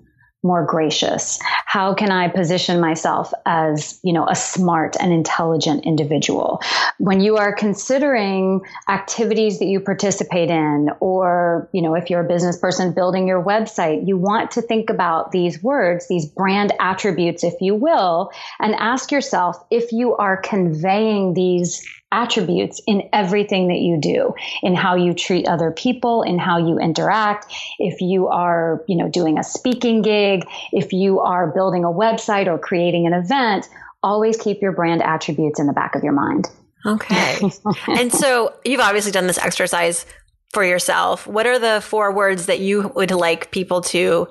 more 0.42 0.66
gracious? 0.66 1.38
How 1.72 1.94
can 1.94 2.10
I 2.10 2.28
position 2.28 2.82
myself 2.82 3.32
as, 3.46 3.98
you 4.02 4.12
know, 4.12 4.26
a 4.28 4.34
smart 4.34 4.94
and 5.00 5.10
intelligent 5.10 5.86
individual? 5.86 6.60
When 6.98 7.20
you 7.20 7.38
are 7.38 7.54
considering 7.54 8.60
activities 8.90 9.58
that 9.58 9.64
you 9.64 9.80
participate 9.80 10.50
in, 10.50 10.90
or, 11.00 11.70
you 11.72 11.80
know, 11.80 11.94
if 11.94 12.10
you're 12.10 12.20
a 12.20 12.28
business 12.28 12.58
person 12.58 12.92
building 12.92 13.26
your 13.26 13.42
website, 13.42 14.06
you 14.06 14.18
want 14.18 14.50
to 14.50 14.60
think 14.60 14.90
about 14.90 15.32
these 15.32 15.62
words, 15.62 16.08
these 16.08 16.26
brand 16.26 16.74
attributes, 16.78 17.42
if 17.42 17.54
you 17.62 17.74
will, 17.74 18.30
and 18.60 18.74
ask 18.74 19.10
yourself 19.10 19.56
if 19.70 19.92
you 19.92 20.14
are 20.16 20.36
conveying 20.36 21.32
these 21.32 21.82
attributes 22.12 22.80
in 22.86 23.08
everything 23.12 23.68
that 23.68 23.78
you 23.78 23.98
do, 23.98 24.34
in 24.62 24.74
how 24.74 24.94
you 24.94 25.14
treat 25.14 25.48
other 25.48 25.72
people, 25.72 26.22
in 26.22 26.38
how 26.38 26.58
you 26.58 26.78
interact. 26.78 27.52
If 27.78 28.00
you 28.00 28.28
are, 28.28 28.84
you 28.86 28.96
know, 28.96 29.08
doing 29.08 29.38
a 29.38 29.42
speaking 29.42 30.02
gig, 30.02 30.46
if 30.72 30.92
you 30.92 31.20
are 31.20 31.50
building 31.50 31.84
a 31.84 31.90
website 31.90 32.46
or 32.46 32.58
creating 32.58 33.06
an 33.06 33.14
event, 33.14 33.68
always 34.02 34.36
keep 34.36 34.60
your 34.60 34.72
brand 34.72 35.02
attributes 35.02 35.58
in 35.58 35.66
the 35.66 35.72
back 35.72 35.94
of 35.94 36.04
your 36.04 36.12
mind. 36.12 36.48
Okay. 36.84 37.40
and 37.88 38.12
so 38.12 38.54
you've 38.64 38.80
obviously 38.80 39.12
done 39.12 39.26
this 39.26 39.38
exercise 39.38 40.04
for 40.52 40.64
yourself. 40.64 41.26
What 41.26 41.46
are 41.46 41.58
the 41.58 41.80
four 41.80 42.12
words 42.12 42.46
that 42.46 42.60
you 42.60 42.92
would 42.94 43.10
like 43.10 43.50
people 43.50 43.80
to 43.82 44.28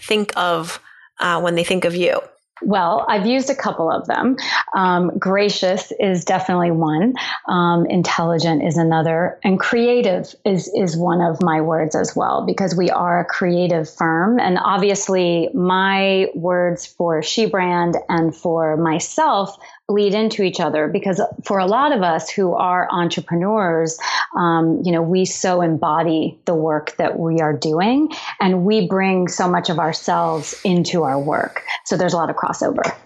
think 0.00 0.32
of 0.36 0.80
uh, 1.18 1.40
when 1.40 1.54
they 1.54 1.64
think 1.64 1.84
of 1.84 1.96
you? 1.96 2.20
Well, 2.62 3.04
I've 3.08 3.26
used 3.26 3.50
a 3.50 3.54
couple 3.54 3.90
of 3.90 4.06
them. 4.06 4.36
Um, 4.76 5.18
gracious 5.18 5.92
is 5.98 6.24
definitely 6.24 6.70
one. 6.70 7.14
Um, 7.48 7.84
intelligent 7.86 8.62
is 8.62 8.76
another, 8.76 9.38
and 9.42 9.58
creative 9.58 10.34
is 10.44 10.68
is 10.74 10.96
one 10.96 11.20
of 11.20 11.42
my 11.42 11.60
words 11.60 11.96
as 11.96 12.14
well 12.14 12.46
because 12.46 12.76
we 12.76 12.90
are 12.90 13.20
a 13.20 13.24
creative 13.24 13.90
firm, 13.90 14.38
and 14.38 14.58
obviously 14.62 15.48
my 15.52 16.28
words 16.34 16.86
for 16.86 17.22
She 17.22 17.46
Brand 17.46 17.96
and 18.08 18.34
for 18.34 18.76
myself 18.76 19.58
bleed 19.86 20.14
into 20.14 20.42
each 20.42 20.60
other 20.60 20.88
because 20.88 21.20
for 21.44 21.58
a 21.58 21.66
lot 21.66 21.92
of 21.92 22.02
us 22.02 22.30
who 22.30 22.54
are 22.54 22.88
entrepreneurs, 22.90 23.98
um, 24.36 24.80
you 24.82 24.92
know, 24.92 25.02
we 25.02 25.24
so 25.26 25.60
embody 25.60 26.38
the 26.46 26.54
work 26.54 26.96
that 26.96 27.18
we 27.18 27.40
are 27.40 27.52
doing 27.52 28.08
and 28.40 28.64
we 28.64 28.86
bring 28.86 29.28
so 29.28 29.48
much 29.48 29.68
of 29.68 29.78
ourselves 29.78 30.58
into 30.64 31.02
our 31.02 31.20
work. 31.20 31.62
So 31.84 31.96
there's 31.96 32.14
a 32.14 32.16
lot 32.16 32.30
of 32.30 32.36
crossover. 32.36 32.96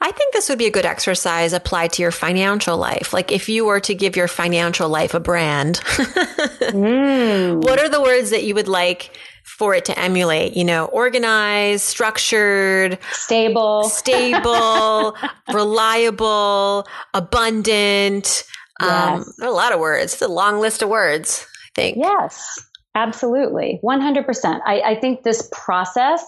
I 0.00 0.12
think 0.12 0.34
this 0.34 0.48
would 0.48 0.58
be 0.58 0.66
a 0.66 0.70
good 0.70 0.86
exercise 0.86 1.52
applied 1.52 1.92
to 1.94 2.02
your 2.02 2.12
financial 2.12 2.76
life. 2.76 3.12
Like 3.12 3.32
if 3.32 3.48
you 3.48 3.64
were 3.64 3.80
to 3.80 3.94
give 3.94 4.14
your 4.14 4.28
financial 4.28 4.88
life 4.88 5.14
a 5.14 5.20
brand, 5.20 5.76
mm. 5.84 7.64
what 7.64 7.80
are 7.80 7.88
the 7.88 8.00
words 8.00 8.30
that 8.30 8.44
you 8.44 8.54
would 8.54 8.68
like 8.68 9.10
for 9.46 9.74
it 9.74 9.84
to 9.86 9.98
emulate, 9.98 10.56
you 10.56 10.64
know, 10.64 10.86
organized, 10.86 11.84
structured, 11.84 12.98
stable, 13.12 13.84
stable, 13.84 15.16
reliable, 15.52 16.86
abundant, 17.14 18.44
Um, 18.80 18.88
yes. 18.88 19.40
Um, 19.40 19.48
a 19.48 19.50
lot 19.50 19.72
of 19.72 19.80
words. 19.80 20.12
It's 20.12 20.22
a 20.22 20.28
long 20.28 20.60
list 20.60 20.82
of 20.82 20.90
words, 20.90 21.46
I 21.48 21.68
think. 21.74 21.96
Yes, 21.96 22.62
absolutely. 22.94 23.80
100%. 23.82 24.60
I, 24.66 24.80
I 24.80 25.00
think 25.00 25.22
this 25.22 25.48
process 25.52 26.22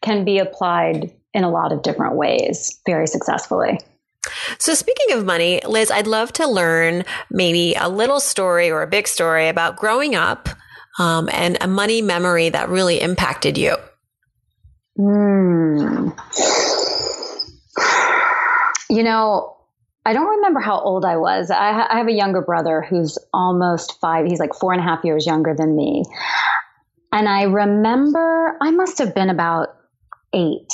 can 0.00 0.24
be 0.24 0.38
applied 0.38 1.10
in 1.34 1.42
a 1.42 1.50
lot 1.50 1.72
of 1.72 1.82
different 1.82 2.14
ways 2.14 2.80
very 2.86 3.08
successfully. 3.08 3.80
So, 4.58 4.74
speaking 4.74 5.16
of 5.16 5.24
money, 5.24 5.60
Liz, 5.66 5.90
I'd 5.90 6.06
love 6.06 6.32
to 6.34 6.46
learn 6.46 7.04
maybe 7.30 7.74
a 7.74 7.88
little 7.88 8.20
story 8.20 8.70
or 8.70 8.82
a 8.82 8.86
big 8.86 9.08
story 9.08 9.48
about 9.48 9.76
growing 9.76 10.14
up 10.14 10.48
um, 10.98 11.28
and 11.32 11.58
a 11.60 11.66
money 11.66 12.02
memory 12.02 12.48
that 12.48 12.68
really 12.68 13.00
impacted 13.00 13.56
you. 13.56 13.76
Hmm. 14.96 16.10
You 18.90 19.02
know, 19.02 19.56
I 20.04 20.12
don't 20.12 20.26
remember 20.36 20.60
how 20.60 20.80
old 20.80 21.04
I 21.04 21.18
was. 21.18 21.50
I, 21.50 21.72
ha- 21.72 21.88
I 21.90 21.98
have 21.98 22.08
a 22.08 22.12
younger 22.12 22.40
brother 22.40 22.80
who's 22.88 23.18
almost 23.32 24.00
five. 24.00 24.26
He's 24.26 24.40
like 24.40 24.54
four 24.54 24.72
and 24.72 24.80
a 24.80 24.84
half 24.84 25.04
years 25.04 25.26
younger 25.26 25.54
than 25.54 25.76
me. 25.76 26.04
And 27.12 27.28
I 27.28 27.42
remember 27.42 28.56
I 28.60 28.70
must 28.70 28.98
have 28.98 29.14
been 29.14 29.30
about 29.30 29.68
eight. 30.32 30.72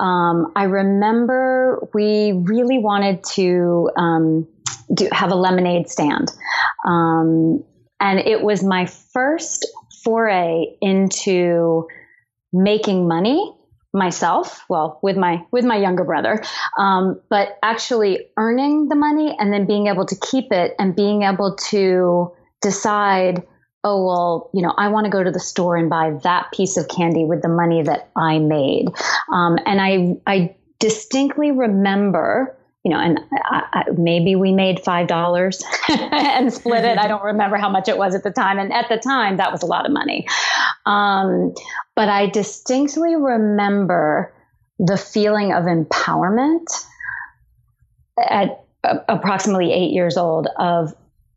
Um, 0.00 0.52
I 0.54 0.64
remember 0.64 1.88
we 1.94 2.32
really 2.32 2.78
wanted 2.78 3.24
to 3.34 3.90
um, 3.96 4.46
do, 4.92 5.08
have 5.12 5.32
a 5.32 5.34
lemonade 5.34 5.88
stand. 5.88 6.30
Um, 6.86 7.64
and 8.00 8.18
it 8.20 8.42
was 8.42 8.62
my 8.62 8.86
first 8.86 9.66
foray 10.04 10.66
into 10.80 11.86
making 12.52 13.06
money 13.06 13.54
myself 13.92 14.64
well 14.68 14.98
with 15.02 15.16
my 15.16 15.42
with 15.50 15.64
my 15.64 15.76
younger 15.76 16.04
brother 16.04 16.42
um, 16.78 17.20
but 17.30 17.58
actually 17.62 18.26
earning 18.36 18.88
the 18.88 18.94
money 18.94 19.34
and 19.38 19.52
then 19.52 19.66
being 19.66 19.86
able 19.86 20.04
to 20.04 20.16
keep 20.30 20.52
it 20.52 20.74
and 20.78 20.94
being 20.94 21.22
able 21.22 21.56
to 21.56 22.30
decide 22.60 23.42
oh 23.84 24.04
well 24.04 24.50
you 24.52 24.60
know 24.60 24.74
i 24.76 24.88
want 24.88 25.04
to 25.04 25.10
go 25.10 25.24
to 25.24 25.30
the 25.30 25.40
store 25.40 25.76
and 25.76 25.88
buy 25.88 26.12
that 26.22 26.50
piece 26.52 26.76
of 26.76 26.86
candy 26.88 27.24
with 27.24 27.40
the 27.40 27.48
money 27.48 27.82
that 27.82 28.10
i 28.14 28.38
made. 28.38 28.88
Um, 29.32 29.58
and 29.64 29.80
i 29.80 30.16
i 30.26 30.54
distinctly 30.78 31.50
remember 31.50 32.57
you 32.88 32.94
know, 32.94 33.00
and 33.00 33.20
I, 33.34 33.62
I, 33.74 33.84
maybe 33.98 34.34
we 34.34 34.50
made 34.50 34.80
five 34.80 35.08
dollars 35.08 35.62
and 35.90 36.50
split 36.50 36.86
it. 36.86 36.96
I 36.96 37.06
don't 37.06 37.22
remember 37.22 37.58
how 37.58 37.68
much 37.68 37.86
it 37.86 37.98
was 37.98 38.14
at 38.14 38.22
the 38.22 38.30
time, 38.30 38.58
and 38.58 38.72
at 38.72 38.88
the 38.88 38.96
time 38.96 39.36
that 39.36 39.52
was 39.52 39.62
a 39.62 39.66
lot 39.66 39.84
of 39.84 39.92
money. 39.92 40.26
Um, 40.86 41.52
but 41.94 42.08
I 42.08 42.30
distinctly 42.30 43.14
remember 43.14 44.32
the 44.78 44.96
feeling 44.96 45.52
of 45.52 45.64
empowerment 45.64 46.64
at 48.26 48.64
approximately 48.82 49.70
eight 49.70 49.92
years 49.92 50.16
old 50.16 50.48
of 50.58 50.94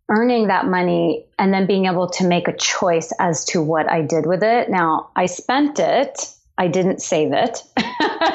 earning 0.08 0.48
that 0.48 0.68
money 0.68 1.26
and 1.38 1.54
then 1.54 1.68
being 1.68 1.86
able 1.86 2.10
to 2.12 2.26
make 2.26 2.48
a 2.48 2.56
choice 2.56 3.12
as 3.20 3.44
to 3.46 3.62
what 3.62 3.92
I 3.92 4.04
did 4.04 4.26
with 4.26 4.42
it. 4.42 4.70
Now, 4.70 5.10
I 5.18 5.26
spent 5.26 5.80
it 5.80 6.34
I 6.58 6.68
didn't 6.68 7.02
save 7.02 7.34
it. 7.34 7.64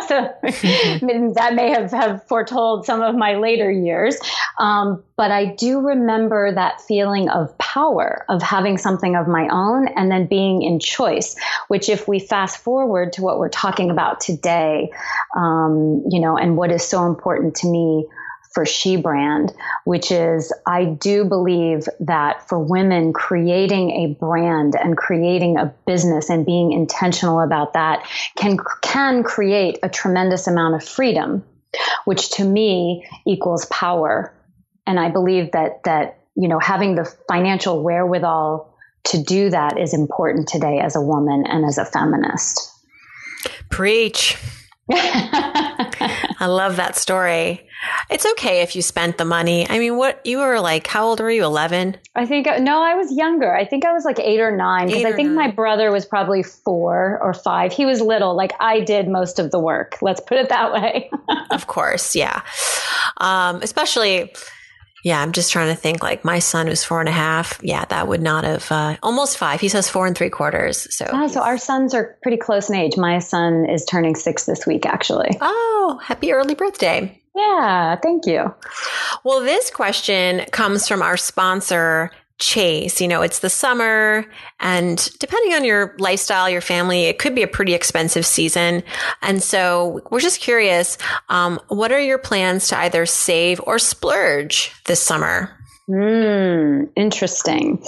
so 0.08 0.32
that 0.42 1.52
may 1.54 1.70
have, 1.70 1.90
have 1.90 2.26
foretold 2.26 2.84
some 2.86 3.02
of 3.02 3.14
my 3.14 3.36
later 3.36 3.70
years. 3.70 4.18
Um, 4.58 5.02
but 5.16 5.30
I 5.30 5.46
do 5.46 5.80
remember 5.80 6.52
that 6.52 6.80
feeling 6.80 7.28
of 7.28 7.56
power 7.58 8.24
of 8.28 8.42
having 8.42 8.78
something 8.78 9.16
of 9.16 9.28
my 9.28 9.48
own 9.48 9.88
and 9.88 10.10
then 10.10 10.26
being 10.26 10.62
in 10.62 10.80
choice, 10.80 11.36
which 11.68 11.88
if 11.88 12.08
we 12.08 12.18
fast 12.18 12.58
forward 12.58 13.12
to 13.14 13.22
what 13.22 13.38
we're 13.38 13.48
talking 13.48 13.90
about 13.90 14.20
today, 14.20 14.90
um, 15.36 16.02
you 16.10 16.20
know, 16.20 16.36
and 16.36 16.56
what 16.56 16.70
is 16.70 16.82
so 16.86 17.06
important 17.06 17.54
to 17.56 17.68
me 17.68 18.06
for 18.56 18.64
She 18.64 18.96
Brand, 18.96 19.52
which 19.84 20.10
is 20.10 20.50
I 20.66 20.86
do 20.86 21.26
believe 21.26 21.90
that 22.00 22.48
for 22.48 22.58
women, 22.58 23.12
creating 23.12 23.90
a 23.90 24.14
brand 24.18 24.74
and 24.74 24.96
creating 24.96 25.58
a 25.58 25.74
business 25.86 26.30
and 26.30 26.46
being 26.46 26.72
intentional 26.72 27.42
about 27.42 27.74
that 27.74 28.08
can 28.38 28.56
can 28.80 29.22
create 29.24 29.78
a 29.82 29.90
tremendous 29.90 30.46
amount 30.46 30.74
of 30.74 30.82
freedom, 30.82 31.44
which 32.06 32.30
to 32.30 32.44
me 32.44 33.06
equals 33.26 33.66
power. 33.66 34.32
And 34.86 34.98
I 34.98 35.10
believe 35.10 35.52
that 35.52 35.82
that 35.84 36.20
you 36.34 36.48
know 36.48 36.58
having 36.58 36.94
the 36.94 37.04
financial 37.28 37.82
wherewithal 37.82 38.74
to 39.08 39.22
do 39.22 39.50
that 39.50 39.78
is 39.78 39.92
important 39.92 40.48
today 40.48 40.78
as 40.78 40.96
a 40.96 41.02
woman 41.02 41.44
and 41.46 41.66
as 41.66 41.76
a 41.76 41.84
feminist. 41.84 42.72
Preach. 43.68 44.38
I 44.92 46.46
love 46.46 46.76
that 46.76 46.96
story. 46.96 47.66
It's 48.08 48.24
okay 48.32 48.62
if 48.62 48.76
you 48.76 48.82
spent 48.82 49.18
the 49.18 49.24
money. 49.24 49.68
I 49.68 49.80
mean, 49.80 49.96
what 49.96 50.24
you 50.24 50.38
were 50.38 50.60
like, 50.60 50.86
how 50.86 51.06
old 51.06 51.18
were 51.18 51.30
you? 51.30 51.44
11? 51.44 51.96
I 52.14 52.24
think, 52.24 52.46
no, 52.60 52.82
I 52.82 52.94
was 52.94 53.12
younger. 53.12 53.52
I 53.52 53.64
think 53.64 53.84
I 53.84 53.92
was 53.92 54.04
like 54.04 54.20
eight 54.20 54.40
or 54.40 54.56
nine 54.56 54.86
because 54.86 55.04
I 55.04 55.12
think 55.12 55.30
nine. 55.30 55.34
my 55.34 55.50
brother 55.50 55.90
was 55.90 56.06
probably 56.06 56.44
four 56.44 57.18
or 57.20 57.34
five. 57.34 57.72
He 57.72 57.84
was 57.84 58.00
little. 58.00 58.36
Like 58.36 58.52
I 58.60 58.80
did 58.80 59.08
most 59.08 59.40
of 59.40 59.50
the 59.50 59.58
work. 59.58 59.98
Let's 60.02 60.20
put 60.20 60.38
it 60.38 60.48
that 60.50 60.72
way. 60.72 61.10
of 61.50 61.66
course. 61.66 62.14
Yeah. 62.14 62.42
Um, 63.16 63.62
especially, 63.62 64.32
yeah, 65.06 65.22
I'm 65.22 65.30
just 65.30 65.52
trying 65.52 65.68
to 65.68 65.80
think 65.80 66.02
like 66.02 66.24
my 66.24 66.40
son 66.40 66.66
was 66.66 66.82
four 66.82 66.98
and 66.98 67.08
a 67.08 67.12
half. 67.12 67.60
Yeah, 67.62 67.84
that 67.84 68.08
would 68.08 68.20
not 68.20 68.42
have 68.42 68.72
uh, 68.72 68.96
almost 69.04 69.38
five. 69.38 69.60
He 69.60 69.68
says 69.68 69.88
four 69.88 70.04
and 70.04 70.18
three 70.18 70.30
quarters. 70.30 70.92
So, 70.92 71.08
ah, 71.12 71.28
so 71.28 71.42
our 71.42 71.58
sons 71.58 71.94
are 71.94 72.18
pretty 72.24 72.38
close 72.38 72.68
in 72.68 72.74
age. 72.74 72.96
My 72.96 73.20
son 73.20 73.70
is 73.70 73.84
turning 73.84 74.16
six 74.16 74.46
this 74.46 74.66
week, 74.66 74.84
actually. 74.84 75.30
Oh, 75.40 76.00
happy 76.02 76.32
early 76.32 76.56
birthday. 76.56 77.22
Yeah, 77.36 77.94
thank 78.02 78.26
you. 78.26 78.52
Well, 79.22 79.42
this 79.42 79.70
question 79.70 80.44
comes 80.50 80.88
from 80.88 81.02
our 81.02 81.16
sponsor, 81.16 82.10
chase. 82.38 83.00
You 83.00 83.08
know, 83.08 83.22
it's 83.22 83.40
the 83.40 83.50
summer 83.50 84.24
and 84.60 85.10
depending 85.18 85.54
on 85.54 85.64
your 85.64 85.94
lifestyle, 85.98 86.48
your 86.50 86.60
family, 86.60 87.04
it 87.04 87.18
could 87.18 87.34
be 87.34 87.42
a 87.42 87.48
pretty 87.48 87.74
expensive 87.74 88.26
season. 88.26 88.82
And 89.22 89.42
so 89.42 90.00
we're 90.10 90.20
just 90.20 90.40
curious, 90.40 90.98
um, 91.28 91.60
what 91.68 91.92
are 91.92 92.00
your 92.00 92.18
plans 92.18 92.68
to 92.68 92.78
either 92.78 93.06
save 93.06 93.60
or 93.64 93.78
splurge 93.78 94.72
this 94.84 95.02
summer? 95.02 95.52
Hmm, 95.86 96.84
interesting. 96.96 97.84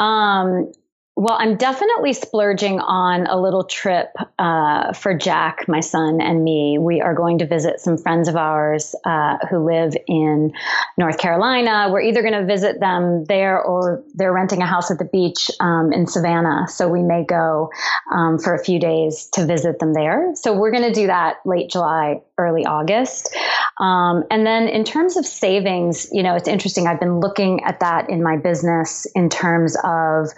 Um, 0.00 0.72
well, 1.16 1.36
I'm 1.38 1.56
definitely 1.56 2.12
splurging 2.12 2.80
on 2.80 3.26
a 3.28 3.40
little 3.40 3.62
trip 3.62 4.08
uh, 4.40 4.92
for 4.94 5.14
Jack, 5.14 5.66
my 5.68 5.78
son, 5.78 6.20
and 6.20 6.42
me. 6.42 6.76
We 6.76 7.00
are 7.00 7.14
going 7.14 7.38
to 7.38 7.46
visit 7.46 7.78
some 7.78 7.96
friends 7.96 8.26
of 8.26 8.34
ours 8.34 8.96
uh, 9.04 9.38
who 9.48 9.64
live 9.64 9.94
in 10.08 10.52
North 10.98 11.18
Carolina. 11.18 11.88
We're 11.92 12.00
either 12.00 12.20
going 12.20 12.34
to 12.34 12.44
visit 12.44 12.80
them 12.80 13.26
there 13.26 13.62
or 13.62 14.02
they're 14.14 14.32
renting 14.32 14.60
a 14.60 14.66
house 14.66 14.90
at 14.90 14.98
the 14.98 15.04
beach 15.04 15.52
um, 15.60 15.92
in 15.92 16.08
Savannah. 16.08 16.66
So 16.66 16.88
we 16.88 17.04
may 17.04 17.24
go 17.24 17.70
um, 18.12 18.40
for 18.40 18.52
a 18.52 18.64
few 18.64 18.80
days 18.80 19.28
to 19.34 19.46
visit 19.46 19.78
them 19.78 19.94
there. 19.94 20.32
So 20.34 20.58
we're 20.58 20.72
going 20.72 20.92
to 20.92 20.92
do 20.92 21.06
that 21.06 21.36
late 21.44 21.70
July, 21.70 22.22
early 22.38 22.66
August. 22.66 23.32
Um, 23.78 24.24
and 24.32 24.44
then 24.44 24.66
in 24.66 24.82
terms 24.82 25.16
of 25.16 25.26
savings, 25.26 26.08
you 26.10 26.24
know, 26.24 26.34
it's 26.34 26.48
interesting. 26.48 26.88
I've 26.88 26.98
been 26.98 27.20
looking 27.20 27.62
at 27.62 27.78
that 27.80 28.10
in 28.10 28.20
my 28.20 28.36
business 28.36 29.06
in 29.14 29.28
terms 29.28 29.76
of 29.84 30.28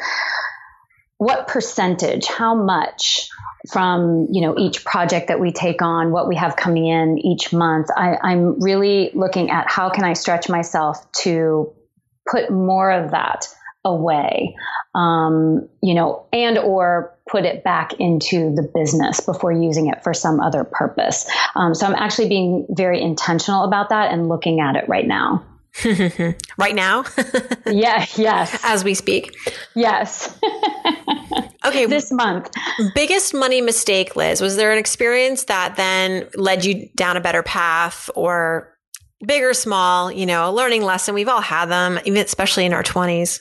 what 1.18 1.48
percentage, 1.48 2.26
how 2.26 2.54
much 2.54 3.28
from 3.72 4.28
you 4.30 4.40
know 4.40 4.56
each 4.58 4.84
project 4.84 5.28
that 5.28 5.40
we 5.40 5.52
take 5.52 5.82
on, 5.82 6.12
what 6.12 6.28
we 6.28 6.36
have 6.36 6.56
coming 6.56 6.86
in 6.86 7.18
each 7.18 7.52
month. 7.52 7.88
I, 7.96 8.16
I'm 8.22 8.60
really 8.60 9.10
looking 9.14 9.50
at 9.50 9.68
how 9.68 9.90
can 9.90 10.04
I 10.04 10.12
stretch 10.12 10.48
myself 10.48 10.98
to 11.22 11.72
put 12.30 12.50
more 12.50 12.90
of 12.90 13.12
that 13.12 13.48
away, 13.84 14.54
um, 14.94 15.68
you 15.82 15.94
know, 15.94 16.26
and 16.32 16.58
or 16.58 17.16
put 17.30 17.44
it 17.44 17.64
back 17.64 17.94
into 17.94 18.54
the 18.54 18.62
business 18.74 19.20
before 19.20 19.52
using 19.52 19.88
it 19.88 20.02
for 20.02 20.12
some 20.12 20.40
other 20.40 20.64
purpose. 20.64 21.28
Um, 21.54 21.74
so 21.74 21.86
I'm 21.86 21.94
actually 21.94 22.28
being 22.28 22.66
very 22.70 23.00
intentional 23.00 23.64
about 23.64 23.88
that 23.88 24.12
and 24.12 24.28
looking 24.28 24.60
at 24.60 24.76
it 24.76 24.88
right 24.88 25.06
now. 25.06 25.44
right 26.58 26.74
now? 26.74 27.04
yeah, 27.66 28.06
yes. 28.16 28.58
As 28.62 28.84
we 28.84 28.94
speak. 28.94 29.36
Yes. 29.74 30.38
okay. 31.64 31.86
This 31.86 32.10
month. 32.12 32.50
Biggest 32.94 33.34
money 33.34 33.60
mistake, 33.60 34.16
Liz. 34.16 34.40
Was 34.40 34.56
there 34.56 34.72
an 34.72 34.78
experience 34.78 35.44
that 35.44 35.76
then 35.76 36.28
led 36.34 36.64
you 36.64 36.88
down 36.94 37.16
a 37.16 37.20
better 37.20 37.42
path 37.42 38.10
or 38.14 38.74
big 39.26 39.42
or 39.42 39.54
small, 39.54 40.10
you 40.10 40.26
know, 40.26 40.48
a 40.48 40.52
learning 40.52 40.82
lesson? 40.82 41.14
We've 41.14 41.28
all 41.28 41.40
had 41.40 41.66
them, 41.66 41.98
even 42.04 42.22
especially 42.22 42.64
in 42.64 42.72
our 42.72 42.82
20s. 42.82 43.40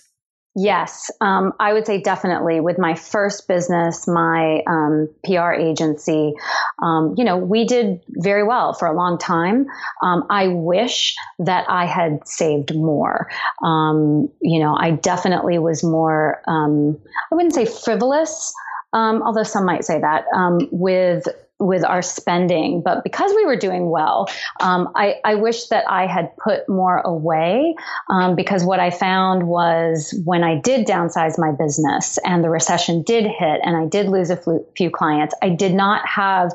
Yes, 0.58 1.12
um, 1.20 1.52
I 1.60 1.74
would 1.74 1.86
say 1.86 2.00
definitely. 2.00 2.62
With 2.62 2.80
my 2.80 2.96
first 2.96 3.46
business, 3.46 4.08
my 4.08 4.62
um, 4.68 5.10
PR 5.26 5.52
agency, 5.52 6.34
um, 6.82 7.14
you 7.18 7.26
know, 7.26 7.36
we 7.36 7.66
did 7.66 8.00
very 8.10 8.44
well 8.44 8.74
for 8.74 8.88
a 8.88 8.96
long 8.96 9.18
time. 9.18 9.66
Um, 10.02 10.24
I 10.30 10.48
wish 10.48 11.14
that 11.40 11.66
I 11.70 11.86
had 11.86 12.26
saved 12.26 12.74
more. 12.74 13.30
Um, 13.66 14.30
you 14.42 14.62
know, 14.62 14.78
I 14.80 14.92
definitely 14.92 15.60
was 15.60 15.84
more, 15.84 16.42
um, 16.48 16.98
I 17.32 17.36
wouldn't 17.36 17.54
say 17.54 17.66
frivolous, 17.66 18.54
although 18.94 19.44
some 19.44 19.66
might 19.66 19.84
say 19.84 20.00
that, 20.00 20.24
with 20.72 21.28
with 21.60 21.86
our 21.86 22.02
spending, 22.02 22.82
but 22.82 23.04
because 23.04 23.32
we 23.34 23.46
were 23.46 23.56
doing 23.56 23.90
well, 23.90 24.28
um, 24.60 24.92
I, 24.96 25.16
I, 25.24 25.36
wish 25.36 25.68
that 25.68 25.90
I 25.90 26.06
had 26.06 26.36
put 26.38 26.68
more 26.68 26.98
away 27.00 27.76
um, 28.10 28.36
because 28.36 28.66
what 28.66 28.82
I 28.82 28.90
found 28.90 29.48
was 29.48 30.14
when 30.26 30.44
I 30.44 30.60
did 30.60 30.86
downsize 30.86 31.40
my 31.40 31.54
business 31.54 32.20
and 32.26 32.44
the 32.44 32.50
recession 32.50 33.04
did 33.04 33.24
hit 33.26 33.62
and 33.64 33.78
I 33.78 33.86
did 33.86 34.10
lose 34.10 34.30
a 34.30 34.40
few 34.76 34.90
clients, 34.90 35.34
I 35.42 35.50
did 35.50 35.74
not 35.74 36.06
have 36.06 36.52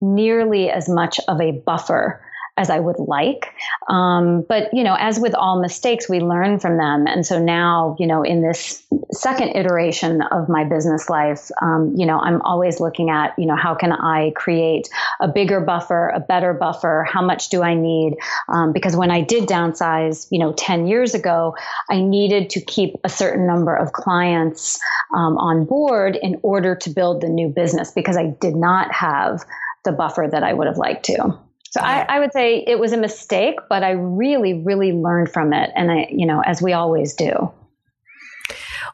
nearly 0.00 0.70
as 0.70 0.88
much 0.88 1.18
of 1.26 1.40
a 1.40 1.52
buffer 1.52 2.22
as 2.56 2.70
I 2.70 2.78
would 2.78 2.98
like. 2.98 3.52
Um, 3.88 4.44
but, 4.48 4.72
you 4.72 4.82
know, 4.82 4.96
as 4.98 5.20
with 5.20 5.34
all 5.34 5.60
mistakes, 5.60 6.08
we 6.08 6.20
learn 6.20 6.58
from 6.58 6.78
them. 6.78 7.06
And 7.06 7.24
so 7.24 7.38
now, 7.38 7.96
you 7.98 8.06
know, 8.06 8.22
in 8.22 8.40
this 8.40 8.82
second 9.12 9.50
iteration 9.50 10.22
of 10.22 10.48
my 10.48 10.64
business 10.64 11.10
life, 11.10 11.50
um, 11.60 11.94
you 11.96 12.06
know, 12.06 12.18
I'm 12.18 12.40
always 12.42 12.80
looking 12.80 13.10
at, 13.10 13.34
you 13.38 13.46
know, 13.46 13.56
how 13.56 13.74
can 13.74 13.92
I 13.92 14.32
create 14.34 14.88
a 15.20 15.28
bigger 15.28 15.60
buffer, 15.60 16.08
a 16.08 16.20
better 16.20 16.54
buffer? 16.54 17.06
How 17.08 17.22
much 17.22 17.50
do 17.50 17.62
I 17.62 17.74
need? 17.74 18.16
Um, 18.48 18.72
because 18.72 18.96
when 18.96 19.10
I 19.10 19.20
did 19.20 19.48
downsize, 19.48 20.26
you 20.30 20.38
know, 20.38 20.52
10 20.54 20.86
years 20.86 21.14
ago, 21.14 21.56
I 21.90 22.00
needed 22.00 22.50
to 22.50 22.60
keep 22.60 22.94
a 23.04 23.08
certain 23.08 23.46
number 23.46 23.76
of 23.76 23.92
clients 23.92 24.80
um, 25.14 25.36
on 25.36 25.66
board 25.66 26.16
in 26.20 26.40
order 26.42 26.74
to 26.74 26.90
build 26.90 27.20
the 27.20 27.28
new 27.28 27.48
business 27.48 27.90
because 27.90 28.16
I 28.16 28.28
did 28.40 28.56
not 28.56 28.92
have 28.92 29.44
the 29.84 29.92
buffer 29.92 30.26
that 30.30 30.42
I 30.42 30.52
would 30.52 30.66
have 30.66 30.78
liked 30.78 31.04
to. 31.06 31.38
So 31.76 31.84
I, 31.84 32.06
I, 32.08 32.20
would 32.20 32.32
say 32.32 32.64
it 32.66 32.78
was 32.78 32.92
a 32.92 32.96
mistake, 32.96 33.56
but 33.68 33.82
I 33.82 33.90
really, 33.90 34.62
really 34.64 34.92
learned 34.92 35.30
from 35.30 35.52
it. 35.52 35.70
And 35.74 35.90
I, 35.90 36.08
you 36.10 36.26
know, 36.26 36.40
as 36.40 36.62
we 36.62 36.72
always 36.72 37.14
do. 37.14 37.52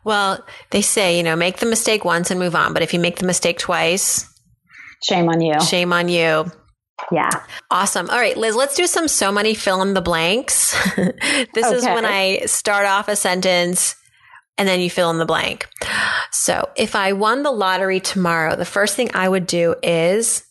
Well, 0.05 0.45
they 0.71 0.83
say, 0.83 1.17
you 1.17 1.23
know, 1.23 1.37
make 1.37 1.59
the 1.59 1.67
mistake 1.67 2.05
once 2.05 2.31
and 2.31 2.41
move 2.41 2.57
on. 2.57 2.73
But 2.73 2.83
if 2.83 2.93
you 2.93 2.99
make 2.99 3.19
the 3.19 3.27
mistake 3.27 3.59
twice, 3.59 4.29
shame 5.03 5.29
on 5.29 5.41
you. 5.41 5.61
Shame 5.61 5.93
on 5.93 6.09
you. 6.09 6.51
Yeah. 7.11 7.31
Awesome. 7.71 8.11
All 8.11 8.19
right, 8.19 8.37
Liz, 8.37 8.57
let's 8.57 8.77
do 8.77 8.87
some 8.87 9.09
So 9.09 9.33
Money 9.33 9.55
fill 9.55 9.83
in 9.83 9.95
the 9.95 10.01
blanks. 10.01 10.73
this 10.97 11.67
okay. 11.67 11.75
is 11.75 11.85
when 11.85 12.05
I 12.05 12.47
start 12.47 12.87
off 12.87 13.09
a 13.09 13.17
sentence 13.17 13.97
and 14.59 14.69
then 14.69 14.81
you 14.81 14.91
fill 14.91 15.11
in 15.11 15.19
the 15.19 15.25
blank. 15.25 15.69
So 16.31 16.69
if 16.77 16.95
I 16.95 17.13
won 17.13 17.43
the 17.43 17.51
lottery 17.51 18.01
tomorrow, 18.01 18.57
the 18.57 18.65
first 18.65 18.97
thing 18.97 19.11
I 19.15 19.29
would 19.29 19.47
do 19.47 19.75
is 19.83 20.45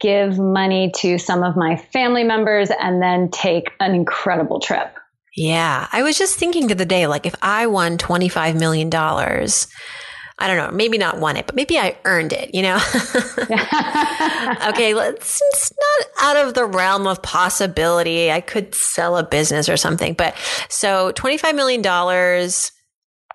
give 0.00 0.38
money 0.38 0.90
to 0.96 1.18
some 1.18 1.42
of 1.42 1.56
my 1.56 1.76
family 1.76 2.24
members, 2.24 2.70
and 2.80 3.02
then 3.02 3.30
take 3.30 3.70
an 3.80 3.94
incredible 3.94 4.60
trip. 4.60 4.96
Yeah. 5.36 5.88
I 5.92 6.02
was 6.02 6.18
just 6.18 6.38
thinking 6.38 6.68
to 6.68 6.74
the 6.74 6.82
other 6.82 6.88
day, 6.88 7.06
like 7.06 7.26
if 7.26 7.34
I 7.42 7.66
won 7.66 7.98
$25 7.98 8.58
million, 8.58 8.90
I 8.92 10.46
don't 10.46 10.56
know, 10.56 10.70
maybe 10.70 10.98
not 10.98 11.18
won 11.18 11.36
it, 11.36 11.46
but 11.46 11.54
maybe 11.54 11.78
I 11.78 11.96
earned 12.04 12.32
it, 12.32 12.54
you 12.54 12.62
know? 12.62 12.76
okay, 14.68 14.94
let's, 14.94 15.40
it's 15.52 15.72
not 15.72 16.06
out 16.22 16.46
of 16.46 16.54
the 16.54 16.64
realm 16.64 17.06
of 17.06 17.22
possibility. 17.22 18.32
I 18.32 18.40
could 18.40 18.74
sell 18.74 19.18
a 19.18 19.22
business 19.22 19.68
or 19.68 19.76
something. 19.76 20.14
But 20.14 20.34
so 20.68 21.12
$25 21.12 21.54
million, 21.54 21.82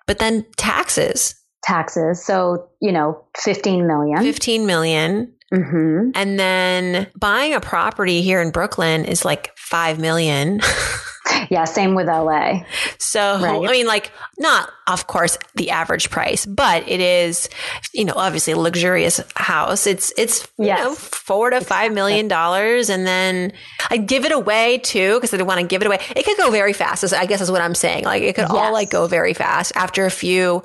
but 0.08 0.18
then 0.18 0.46
taxes. 0.58 1.36
Taxes. 1.64 2.26
So, 2.26 2.70
you 2.82 2.92
know, 2.92 3.24
15 3.38 3.88
million. 3.88 4.18
15 4.22 4.66
million. 4.66 5.35
Mm-hmm. 5.56 6.12
And 6.16 6.40
then 6.40 7.08
buying 7.18 7.54
a 7.54 7.62
property 7.62 8.22
here 8.22 8.42
in 8.42 8.52
Brooklyn 8.52 9.06
is 9.06 9.24
like 9.24 9.56
5 9.58 10.00
million. 10.00 10.60
yeah, 11.50 11.64
same 11.66 11.96
with 11.96 12.08
LA. 12.08 12.64
So, 13.00 13.40
right. 13.40 13.68
I 13.68 13.72
mean, 13.72 13.88
like, 13.88 14.12
not, 14.38 14.70
of 14.88 15.08
course, 15.08 15.38
the 15.56 15.72
average 15.72 16.10
price, 16.10 16.46
but 16.46 16.88
it 16.88 17.00
is, 17.00 17.50
you 17.94 18.06
know, 18.06 18.14
obviously 18.16 18.54
a 18.54 18.58
luxurious 18.58 19.22
house. 19.36 19.88
It's, 19.88 20.12
it's, 20.18 20.48
yes. 20.58 20.78
you 20.78 20.84
know, 20.84 20.96
four 20.96 21.50
to 21.50 21.62
five 21.62 21.94
million 21.94 22.28
dollars. 22.28 22.90
And 22.90 23.08
then 23.08 23.54
I 23.90 23.98
give 23.98 24.26
it 24.26 24.32
away 24.32 24.80
too, 24.80 25.16
because 25.16 25.34
I 25.34 25.38
don't 25.38 25.48
want 25.48 25.62
to 25.62 25.68
give 25.68 25.82
it 25.82 25.88
away. 25.88 26.00
It 26.16 26.26
could 26.26 26.38
go 26.38 26.52
very 26.52 26.74
fast, 26.74 27.14
I 27.14 27.26
guess 27.26 27.42
is 27.42 27.52
what 27.52 27.62
I'm 27.62 27.76
saying. 27.76 28.04
Like, 28.04 28.24
it 28.24 28.36
could 28.36 28.44
yes. 28.44 28.52
all 28.52 28.74
like 28.74 28.90
go 28.90 29.08
very 29.08 29.34
fast 29.34 29.72
after 29.76 30.06
a 30.06 30.12
few 30.12 30.64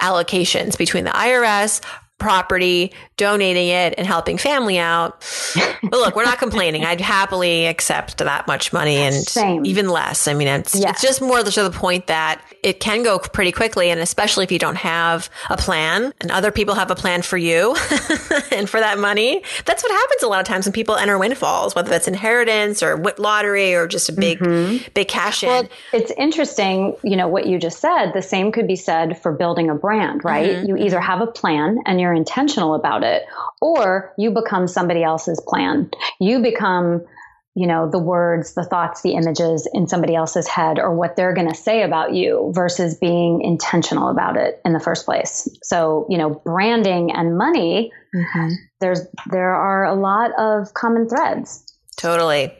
allocations 0.00 0.78
between 0.78 1.04
the 1.04 1.10
IRS, 1.10 1.82
property, 2.20 2.92
donating 3.16 3.68
it 3.68 3.94
and 3.98 4.06
helping 4.06 4.38
family 4.38 4.78
out. 4.78 5.20
but 5.82 5.92
look, 5.92 6.14
we're 6.14 6.24
not 6.24 6.38
complaining. 6.38 6.84
I'd 6.84 7.00
happily 7.00 7.66
accept 7.66 8.18
that 8.18 8.46
much 8.46 8.72
money 8.72 8.96
and 8.96 9.14
Same. 9.14 9.64
even 9.64 9.88
less. 9.88 10.28
I 10.28 10.34
mean, 10.34 10.46
it's, 10.46 10.74
it's 10.74 11.02
just 11.02 11.20
more 11.20 11.42
to 11.42 11.62
the 11.62 11.70
point 11.70 12.06
that 12.06 12.40
it 12.62 12.80
can 12.80 13.02
go 13.02 13.18
pretty 13.18 13.52
quickly. 13.52 13.90
And 13.90 14.00
especially 14.00 14.44
if 14.44 14.52
you 14.52 14.58
don't 14.58 14.76
have 14.76 15.30
a 15.48 15.56
plan 15.56 16.12
and 16.20 16.30
other 16.30 16.52
people 16.52 16.74
have 16.74 16.90
a 16.90 16.94
plan 16.94 17.22
for 17.22 17.36
you 17.36 17.70
and 18.52 18.68
for 18.68 18.78
that 18.78 18.98
money, 18.98 19.42
that's 19.64 19.82
what 19.82 19.90
happens 19.90 20.22
a 20.22 20.28
lot 20.28 20.40
of 20.40 20.46
times 20.46 20.66
when 20.66 20.72
people 20.72 20.96
enter 20.96 21.18
windfalls, 21.18 21.74
whether 21.74 21.88
that's 21.88 22.06
inheritance 22.06 22.82
or 22.82 22.96
lottery 23.18 23.74
or 23.74 23.86
just 23.86 24.08
a 24.08 24.12
big, 24.12 24.38
mm-hmm. 24.38 24.86
big 24.94 25.08
cash 25.08 25.42
in. 25.42 25.48
Well, 25.48 25.68
it's 25.92 26.12
interesting, 26.12 26.96
you 27.02 27.16
know, 27.16 27.28
what 27.28 27.46
you 27.46 27.58
just 27.58 27.80
said. 27.80 28.12
The 28.12 28.22
same 28.22 28.52
could 28.52 28.66
be 28.66 28.76
said 28.76 29.20
for 29.20 29.32
building 29.32 29.70
a 29.70 29.74
brand, 29.74 30.24
right? 30.24 30.50
Mm-hmm. 30.50 30.66
You 30.66 30.76
either 30.76 31.00
have 31.00 31.20
a 31.20 31.26
plan 31.26 31.78
and 31.86 32.00
you're 32.00 32.09
intentional 32.12 32.74
about 32.74 33.02
it, 33.02 33.22
or 33.60 34.12
you 34.18 34.30
become 34.30 34.66
somebody 34.66 35.02
else's 35.02 35.42
plan. 35.46 35.90
You 36.20 36.40
become 36.40 37.04
you 37.54 37.66
know 37.66 37.90
the 37.90 37.98
words 37.98 38.54
the 38.54 38.64
thoughts 38.64 39.02
the 39.02 39.14
images 39.14 39.68
in 39.74 39.88
somebody 39.88 40.14
else's 40.14 40.46
head 40.46 40.78
or 40.78 40.94
what 40.94 41.16
they're 41.16 41.34
going 41.34 41.48
to 41.48 41.54
say 41.54 41.82
about 41.82 42.14
you 42.14 42.52
versus 42.54 42.96
being 42.96 43.42
intentional 43.42 44.08
about 44.08 44.36
it 44.36 44.60
in 44.64 44.72
the 44.72 44.80
first 44.80 45.04
place 45.04 45.48
so 45.62 46.06
you 46.08 46.16
know 46.16 46.40
branding 46.44 47.10
and 47.10 47.36
money 47.36 47.90
mm-hmm. 48.14 48.48
there's 48.80 49.00
there 49.30 49.54
are 49.54 49.84
a 49.84 49.94
lot 49.94 50.30
of 50.38 50.72
common 50.74 51.08
threads 51.08 51.64
Totally. 52.00 52.50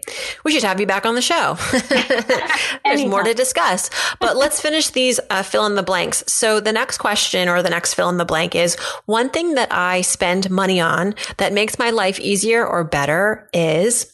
We 0.44 0.52
should 0.52 0.64
have 0.64 0.78
you 0.80 0.86
back 0.86 1.06
on 1.06 1.14
the 1.14 1.22
show. 1.22 1.56
There's 2.84 3.06
more 3.06 3.22
to 3.22 3.32
discuss. 3.32 3.88
But 4.18 4.36
let's 4.36 4.60
finish 4.60 4.90
these 4.90 5.18
uh, 5.30 5.42
fill 5.42 5.64
in 5.64 5.76
the 5.76 5.82
blanks. 5.82 6.22
So, 6.26 6.60
the 6.60 6.72
next 6.74 6.98
question 6.98 7.48
or 7.48 7.62
the 7.62 7.70
next 7.70 7.94
fill 7.94 8.10
in 8.10 8.18
the 8.18 8.26
blank 8.26 8.54
is 8.54 8.74
one 9.06 9.30
thing 9.30 9.54
that 9.54 9.72
I 9.72 10.02
spend 10.02 10.50
money 10.50 10.78
on 10.78 11.14
that 11.38 11.54
makes 11.54 11.78
my 11.78 11.88
life 11.88 12.20
easier 12.20 12.66
or 12.66 12.84
better 12.84 13.48
is 13.54 14.12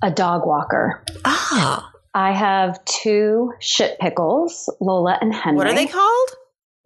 a 0.00 0.12
dog 0.12 0.46
walker. 0.46 1.02
Ah. 1.24 1.90
I 2.14 2.30
have 2.32 2.84
two 2.84 3.52
shit 3.58 3.98
pickles, 3.98 4.72
Lola 4.80 5.18
and 5.20 5.34
Henry. 5.34 5.56
What 5.56 5.66
are 5.66 5.74
they 5.74 5.86
called? 5.86 6.28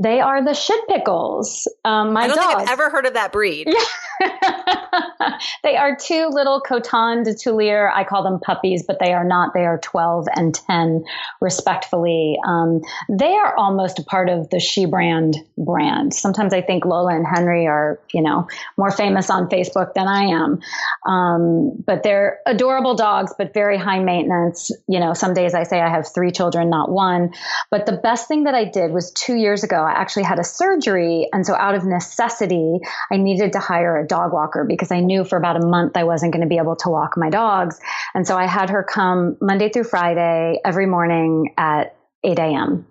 They 0.03 0.21
are 0.21 0.43
the 0.43 0.55
shit 0.55 0.81
pickles. 0.89 1.69
Um, 1.85 2.15
my 2.15 2.23
I 2.23 2.27
don't 2.27 2.37
dogs. 2.37 2.49
think 2.49 2.61
I've 2.61 2.73
ever 2.73 2.89
heard 2.89 3.05
of 3.05 3.13
that 3.15 3.33
breed. 3.33 3.69
they 5.63 5.77
are 5.77 5.97
two 5.97 6.29
little 6.31 6.61
Coton 6.61 7.23
de 7.23 7.35
Tulear. 7.35 7.91
I 7.95 8.05
call 8.05 8.23
them 8.23 8.41
puppies, 8.41 8.85
but 8.87 8.99
they 9.01 9.13
are 9.13 9.25
not. 9.25 9.55
They 9.55 9.65
are 9.65 9.79
12 9.79 10.29
and 10.35 10.55
10, 10.55 11.05
respectfully. 11.41 12.37
Um, 12.47 12.83
they 13.09 13.35
are 13.35 13.57
almost 13.57 13.99
a 13.99 14.05
part 14.05 14.29
of 14.29 14.51
the 14.51 14.61
She 14.61 14.87
Brand 14.87 15.37
brand. 15.57 16.15
Sometimes 16.15 16.53
I 16.53 16.63
think 16.63 16.85
Lola 16.85 17.15
and 17.15 17.27
Henry 17.27 17.67
are, 17.67 18.01
you 18.13 18.23
know, 18.23 18.49
more 18.77 18.91
famous 18.91 19.31
on 19.31 19.49
Facebook 19.49 19.95
than 19.95 20.07
I 20.07 20.25
am. 20.25 20.61
Um, 21.07 21.83
but 21.87 22.03
they're 22.03 22.41
adorable 22.47 22.95
dogs, 22.95 23.33
but 23.37 23.55
very 23.55 23.79
high 23.79 24.01
maintenance. 24.01 24.71
You 24.87 25.01
know, 25.01 25.15
some 25.15 25.35
days 25.35 25.55
I 25.55 25.63
say 25.65 25.81
I 25.81 25.89
have 25.89 26.13
three 26.13 26.31
children, 26.31 26.71
not 26.71 26.91
one. 26.91 27.33
But 27.71 27.87
the 27.87 27.93
best 27.93 28.29
thing 28.29 28.45
that 28.45 28.55
I 28.55 28.65
did 28.65 28.93
was 28.93 29.13
two 29.13 29.35
years 29.35 29.65
ago, 29.65 29.77
I 29.77 29.93
actually 29.93 30.25
had 30.25 30.39
a 30.39 30.45
surgery. 30.45 31.29
And 31.33 31.47
so 31.47 31.55
out 31.55 31.75
of 31.75 31.85
necessity, 31.85 32.79
I 33.11 33.17
needed 33.17 33.53
to 33.53 33.59
hire 33.59 33.97
a 33.99 34.07
dog 34.11 34.33
walker 34.33 34.67
because 34.69 34.91
I 34.93 35.01
knew 35.01 35.25
for 35.25 35.39
about 35.39 35.57
a 35.57 35.67
month 35.67 35.97
I 35.97 36.05
wasn't 36.05 36.33
going 36.35 36.43
to 36.43 36.49
be 36.49 36.59
able 36.59 36.77
to 36.77 36.91
walk 36.91 37.17
my 37.17 37.31
dogs. 37.31 37.81
And 38.15 38.27
so 38.27 38.37
I 38.37 38.47
had 38.47 38.69
her 38.69 38.83
come 38.85 39.39
Monday 39.41 39.71
through 39.71 39.85
Friday 39.85 40.61
every 40.65 40.87
morning 40.87 41.55
at 41.57 41.97
8 42.23 42.39
a.m. 42.39 42.87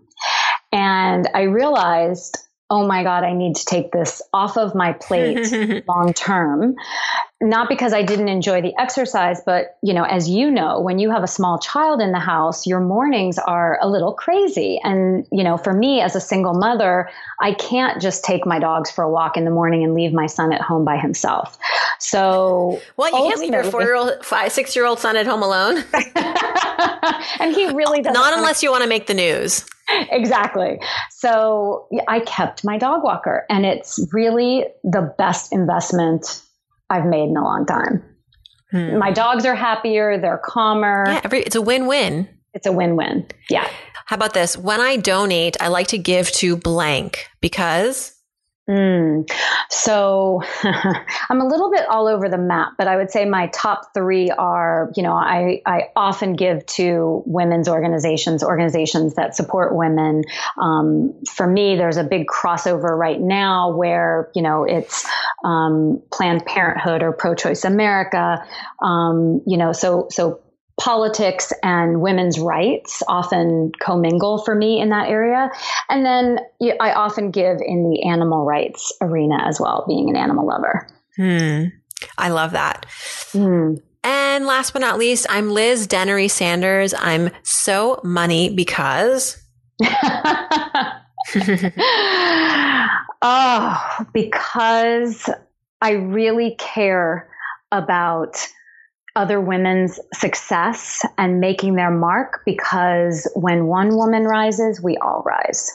And 0.71 1.29
I 1.35 1.43
realized 1.43 2.37
oh 2.71 2.85
my 2.85 3.03
God, 3.03 3.23
I 3.23 3.33
need 3.33 3.55
to 3.55 3.65
take 3.65 3.91
this 3.91 4.21
off 4.31 4.55
of 4.55 4.75
my 4.75 4.93
plate 4.93 5.83
long 5.87 6.13
term. 6.13 6.75
Not 7.41 7.69
because 7.69 7.93
I 7.93 8.03
didn't 8.03 8.27
enjoy 8.27 8.61
the 8.61 8.73
exercise, 8.77 9.41
but 9.43 9.77
you 9.81 9.93
know, 9.93 10.03
as 10.03 10.29
you 10.29 10.51
know, 10.51 10.79
when 10.79 10.99
you 10.99 11.09
have 11.09 11.23
a 11.23 11.27
small 11.27 11.57
child 11.57 12.01
in 12.01 12.11
the 12.11 12.19
house, 12.19 12.67
your 12.67 12.79
mornings 12.79 13.39
are 13.39 13.79
a 13.81 13.87
little 13.87 14.13
crazy. 14.13 14.79
And, 14.83 15.25
you 15.31 15.43
know, 15.43 15.57
for 15.57 15.73
me 15.73 16.01
as 16.01 16.15
a 16.15 16.21
single 16.21 16.53
mother, 16.53 17.09
I 17.41 17.53
can't 17.53 18.01
just 18.01 18.23
take 18.23 18.45
my 18.45 18.59
dogs 18.59 18.91
for 18.91 19.03
a 19.03 19.09
walk 19.09 19.35
in 19.37 19.45
the 19.45 19.51
morning 19.51 19.83
and 19.83 19.93
leave 19.95 20.13
my 20.13 20.27
son 20.27 20.53
at 20.53 20.61
home 20.61 20.85
by 20.85 20.97
himself. 20.97 21.57
So, 21.97 22.81
well, 22.97 23.09
you 23.09 23.29
can't 23.29 23.39
leave 23.39 23.53
your 23.53 23.63
four 23.63 23.81
year 23.81 23.95
old, 23.95 24.23
five, 24.23 24.51
six 24.51 24.75
year 24.75 24.85
old 24.85 24.99
son 24.99 25.15
at 25.15 25.25
home 25.25 25.41
alone. 25.41 25.83
and 27.39 27.55
he 27.55 27.67
really 27.67 28.01
doesn't. 28.03 28.13
Not 28.13 28.37
unless 28.37 28.61
you 28.61 28.69
want 28.69 28.83
to 28.83 28.89
make 28.89 29.07
the 29.07 29.13
news. 29.13 29.65
exactly. 30.11 30.79
So 31.11 31.87
I 32.07 32.21
kept 32.21 32.63
my 32.63 32.77
dog 32.77 33.03
walker, 33.03 33.45
and 33.49 33.65
it's 33.65 33.99
really 34.11 34.65
the 34.83 35.13
best 35.17 35.53
investment 35.53 36.41
I've 36.89 37.05
made 37.05 37.29
in 37.29 37.37
a 37.37 37.43
long 37.43 37.65
time. 37.65 38.03
Hmm. 38.71 38.97
My 38.97 39.11
dogs 39.11 39.45
are 39.45 39.55
happier, 39.55 40.19
they're 40.19 40.41
calmer. 40.43 41.05
Yeah, 41.07 41.21
every, 41.23 41.39
it's 41.39 41.55
a 41.55 41.61
win 41.61 41.87
win. 41.87 42.29
It's 42.53 42.67
a 42.67 42.71
win 42.71 42.95
win. 42.95 43.27
Yeah. 43.49 43.67
How 44.05 44.15
about 44.15 44.33
this? 44.33 44.57
When 44.57 44.81
I 44.81 44.97
donate, 44.97 45.55
I 45.59 45.67
like 45.67 45.87
to 45.87 45.97
give 45.97 46.31
to 46.33 46.57
blank 46.57 47.27
because 47.41 48.18
Mm. 48.69 49.27
So 49.71 50.43
I'm 50.63 51.41
a 51.41 51.47
little 51.47 51.71
bit 51.71 51.87
all 51.89 52.07
over 52.07 52.29
the 52.29 52.37
map, 52.37 52.73
but 52.77 52.87
I 52.87 52.97
would 52.97 53.09
say 53.09 53.25
my 53.25 53.47
top 53.47 53.95
three 53.95 54.29
are, 54.29 54.91
you 54.95 55.01
know, 55.01 55.13
I, 55.13 55.63
I 55.65 55.89
often 55.95 56.35
give 56.35 56.63
to 56.67 57.23
women's 57.25 57.67
organizations, 57.67 58.43
organizations 58.43 59.15
that 59.15 59.35
support 59.35 59.75
women. 59.75 60.23
Um, 60.61 61.15
for 61.27 61.47
me, 61.47 61.77
there's 61.77 61.97
a 61.97 62.03
big 62.03 62.27
crossover 62.27 62.95
right 62.95 63.19
now 63.19 63.75
where, 63.75 64.29
you 64.35 64.43
know, 64.43 64.65
it's 64.65 65.03
um, 65.43 65.99
Planned 66.11 66.45
Parenthood 66.45 67.01
or 67.01 67.11
Pro 67.11 67.33
Choice 67.33 67.65
America. 67.65 68.45
Um, 68.83 69.41
you 69.47 69.57
know, 69.57 69.71
so, 69.71 70.07
so 70.11 70.41
politics 70.79 71.51
and 71.61 72.01
women's 72.01 72.39
rights 72.39 73.03
often 73.07 73.71
commingle 73.79 74.43
for 74.43 74.55
me 74.55 74.79
in 74.79 74.89
that 74.89 75.09
area. 75.09 75.51
And 75.89 76.05
then 76.05 76.39
I 76.79 76.93
often 76.93 77.31
give 77.31 77.57
in 77.61 77.89
the 77.89 78.07
animal 78.09 78.45
rights 78.45 78.93
arena 79.01 79.45
as 79.45 79.59
well, 79.59 79.83
being 79.87 80.09
an 80.09 80.15
animal 80.15 80.47
lover. 80.47 80.87
Hmm. 81.17 81.65
I 82.17 82.29
love 82.29 82.51
that. 82.51 82.85
Hmm. 83.31 83.75
And 84.03 84.45
last 84.45 84.71
but 84.71 84.79
not 84.79 84.97
least, 84.97 85.25
I'm 85.29 85.51
Liz 85.51 85.85
Dennery 85.85 86.29
Sanders. 86.29 86.93
I'm 86.97 87.29
so 87.43 87.99
money 88.03 88.49
because. 88.55 89.37
oh, 93.21 94.05
because 94.13 95.29
I 95.81 95.91
really 95.91 96.55
care 96.57 97.29
about 97.71 98.47
other 99.15 99.41
women's 99.41 99.99
success 100.13 101.05
and 101.17 101.39
making 101.39 101.75
their 101.75 101.91
mark 101.91 102.41
because 102.45 103.29
when 103.35 103.65
one 103.65 103.95
woman 103.95 104.23
rises, 104.23 104.81
we 104.81 104.97
all 104.97 105.23
rise. 105.25 105.71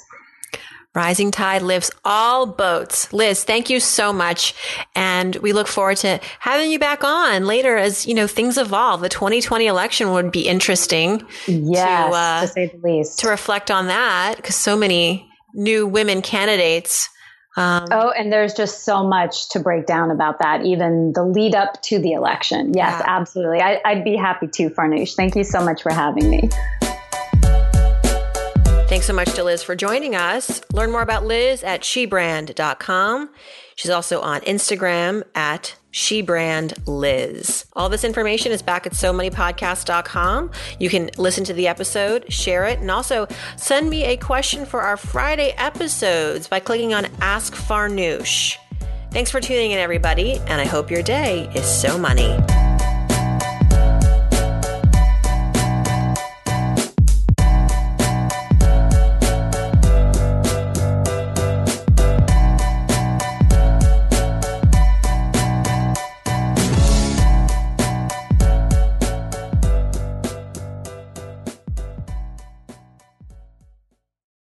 Rising 0.95 1.33
tide 1.33 1.63
lifts 1.63 1.91
all 2.05 2.47
boats. 2.47 3.13
Liz, 3.13 3.43
thank 3.43 3.69
you 3.69 3.81
so 3.81 4.13
much. 4.13 4.55
And 4.95 5.35
we 5.37 5.53
look 5.53 5.67
forward 5.67 5.97
to 5.99 6.21
having 6.39 6.71
you 6.71 6.79
back 6.79 7.03
on 7.03 7.47
later 7.47 7.77
as, 7.77 8.07
you 8.07 8.15
know, 8.15 8.29
things 8.29 8.57
evolve. 8.57 9.01
The 9.01 9.09
2020 9.09 9.67
election 9.67 10.13
would 10.13 10.31
be 10.31 10.47
interesting. 10.47 11.27
Yes, 11.49 12.11
to, 12.11 12.17
uh, 12.17 12.41
to 12.43 12.47
say 12.47 12.67
the 12.69 12.89
least. 12.89 13.19
To 13.21 13.29
reflect 13.29 13.73
on 13.73 13.89
that 13.89 14.37
because 14.37 14.55
so 14.55 14.77
many 14.77 15.29
new 15.53 15.85
women 15.85 16.23
candidates 16.23 17.09
um, 17.57 17.87
oh, 17.91 18.11
and 18.11 18.33
there's 18.33 18.53
just 18.53 18.85
so 18.85 19.07
much 19.07 19.49
to 19.51 19.61
break 19.61 19.87
down 19.87 20.11
about 20.11 20.41
that, 20.41 20.65
even 20.65 21.13
the 21.13 21.23
lead 21.23 21.55
up 21.55 21.81
to 21.83 21.99
the 21.99 22.13
election. 22.13 22.73
Yes, 22.75 23.01
yeah. 23.01 23.05
absolutely. 23.07 23.61
I, 23.61 23.95
would 23.95 24.05
be 24.05 24.17
happy 24.17 24.49
to, 24.49 24.71
Farnoosh. 24.71 25.15
Thank 25.15 25.37
you 25.37 25.45
so 25.45 25.65
much 25.65 25.83
for 25.83 25.93
having 25.93 26.29
me. 26.31 26.51
Thanks 29.05 29.13
so 29.13 29.31
much 29.31 29.37
to 29.37 29.45
Liz 29.45 29.63
for 29.63 29.77
joining 29.77 30.15
us. 30.15 30.63
Learn 30.73 30.91
more 30.91 31.03
about 31.03 31.27
Liz 31.27 31.63
at 31.63 31.83
shebrand.com. 31.83 33.29
She's 33.77 33.91
also 33.91 34.23
on 34.23 34.41
Instagram 34.41 35.25
at 35.35 35.77
she 35.91 36.23
brand 36.23 36.73
Liz. 36.87 37.67
All 37.75 37.91
this 37.91 38.03
information 38.03 38.51
is 38.51 38.63
back 38.63 38.87
at 38.87 38.95
so 38.95 39.13
podcast.com. 39.13 40.53
You 40.81 40.89
can 40.89 41.11
listen 41.19 41.45
to 41.45 41.53
the 41.53 41.69
episode, 41.69 42.33
share 42.33 42.65
it, 42.65 42.79
and 42.79 42.91
also 42.91 43.29
send 43.59 43.91
me 43.91 44.05
a 44.05 44.17
question 44.17 44.65
for 44.65 44.81
our 44.81 44.97
Friday 44.97 45.51
episodes 45.59 46.49
by 46.49 46.61
clicking 46.61 46.95
on 46.95 47.05
Ask 47.21 47.53
Farnoosh. 47.53 48.57
Thanks 49.11 49.31
for 49.31 49.39
tuning 49.39 49.73
in, 49.73 49.79
everybody, 49.79 50.39
and 50.47 50.63
I 50.63 50.65
hope 50.65 50.91
your 50.91 51.03
day 51.03 51.53
is 51.55 51.67
so 51.67 51.99
money. 51.99 52.74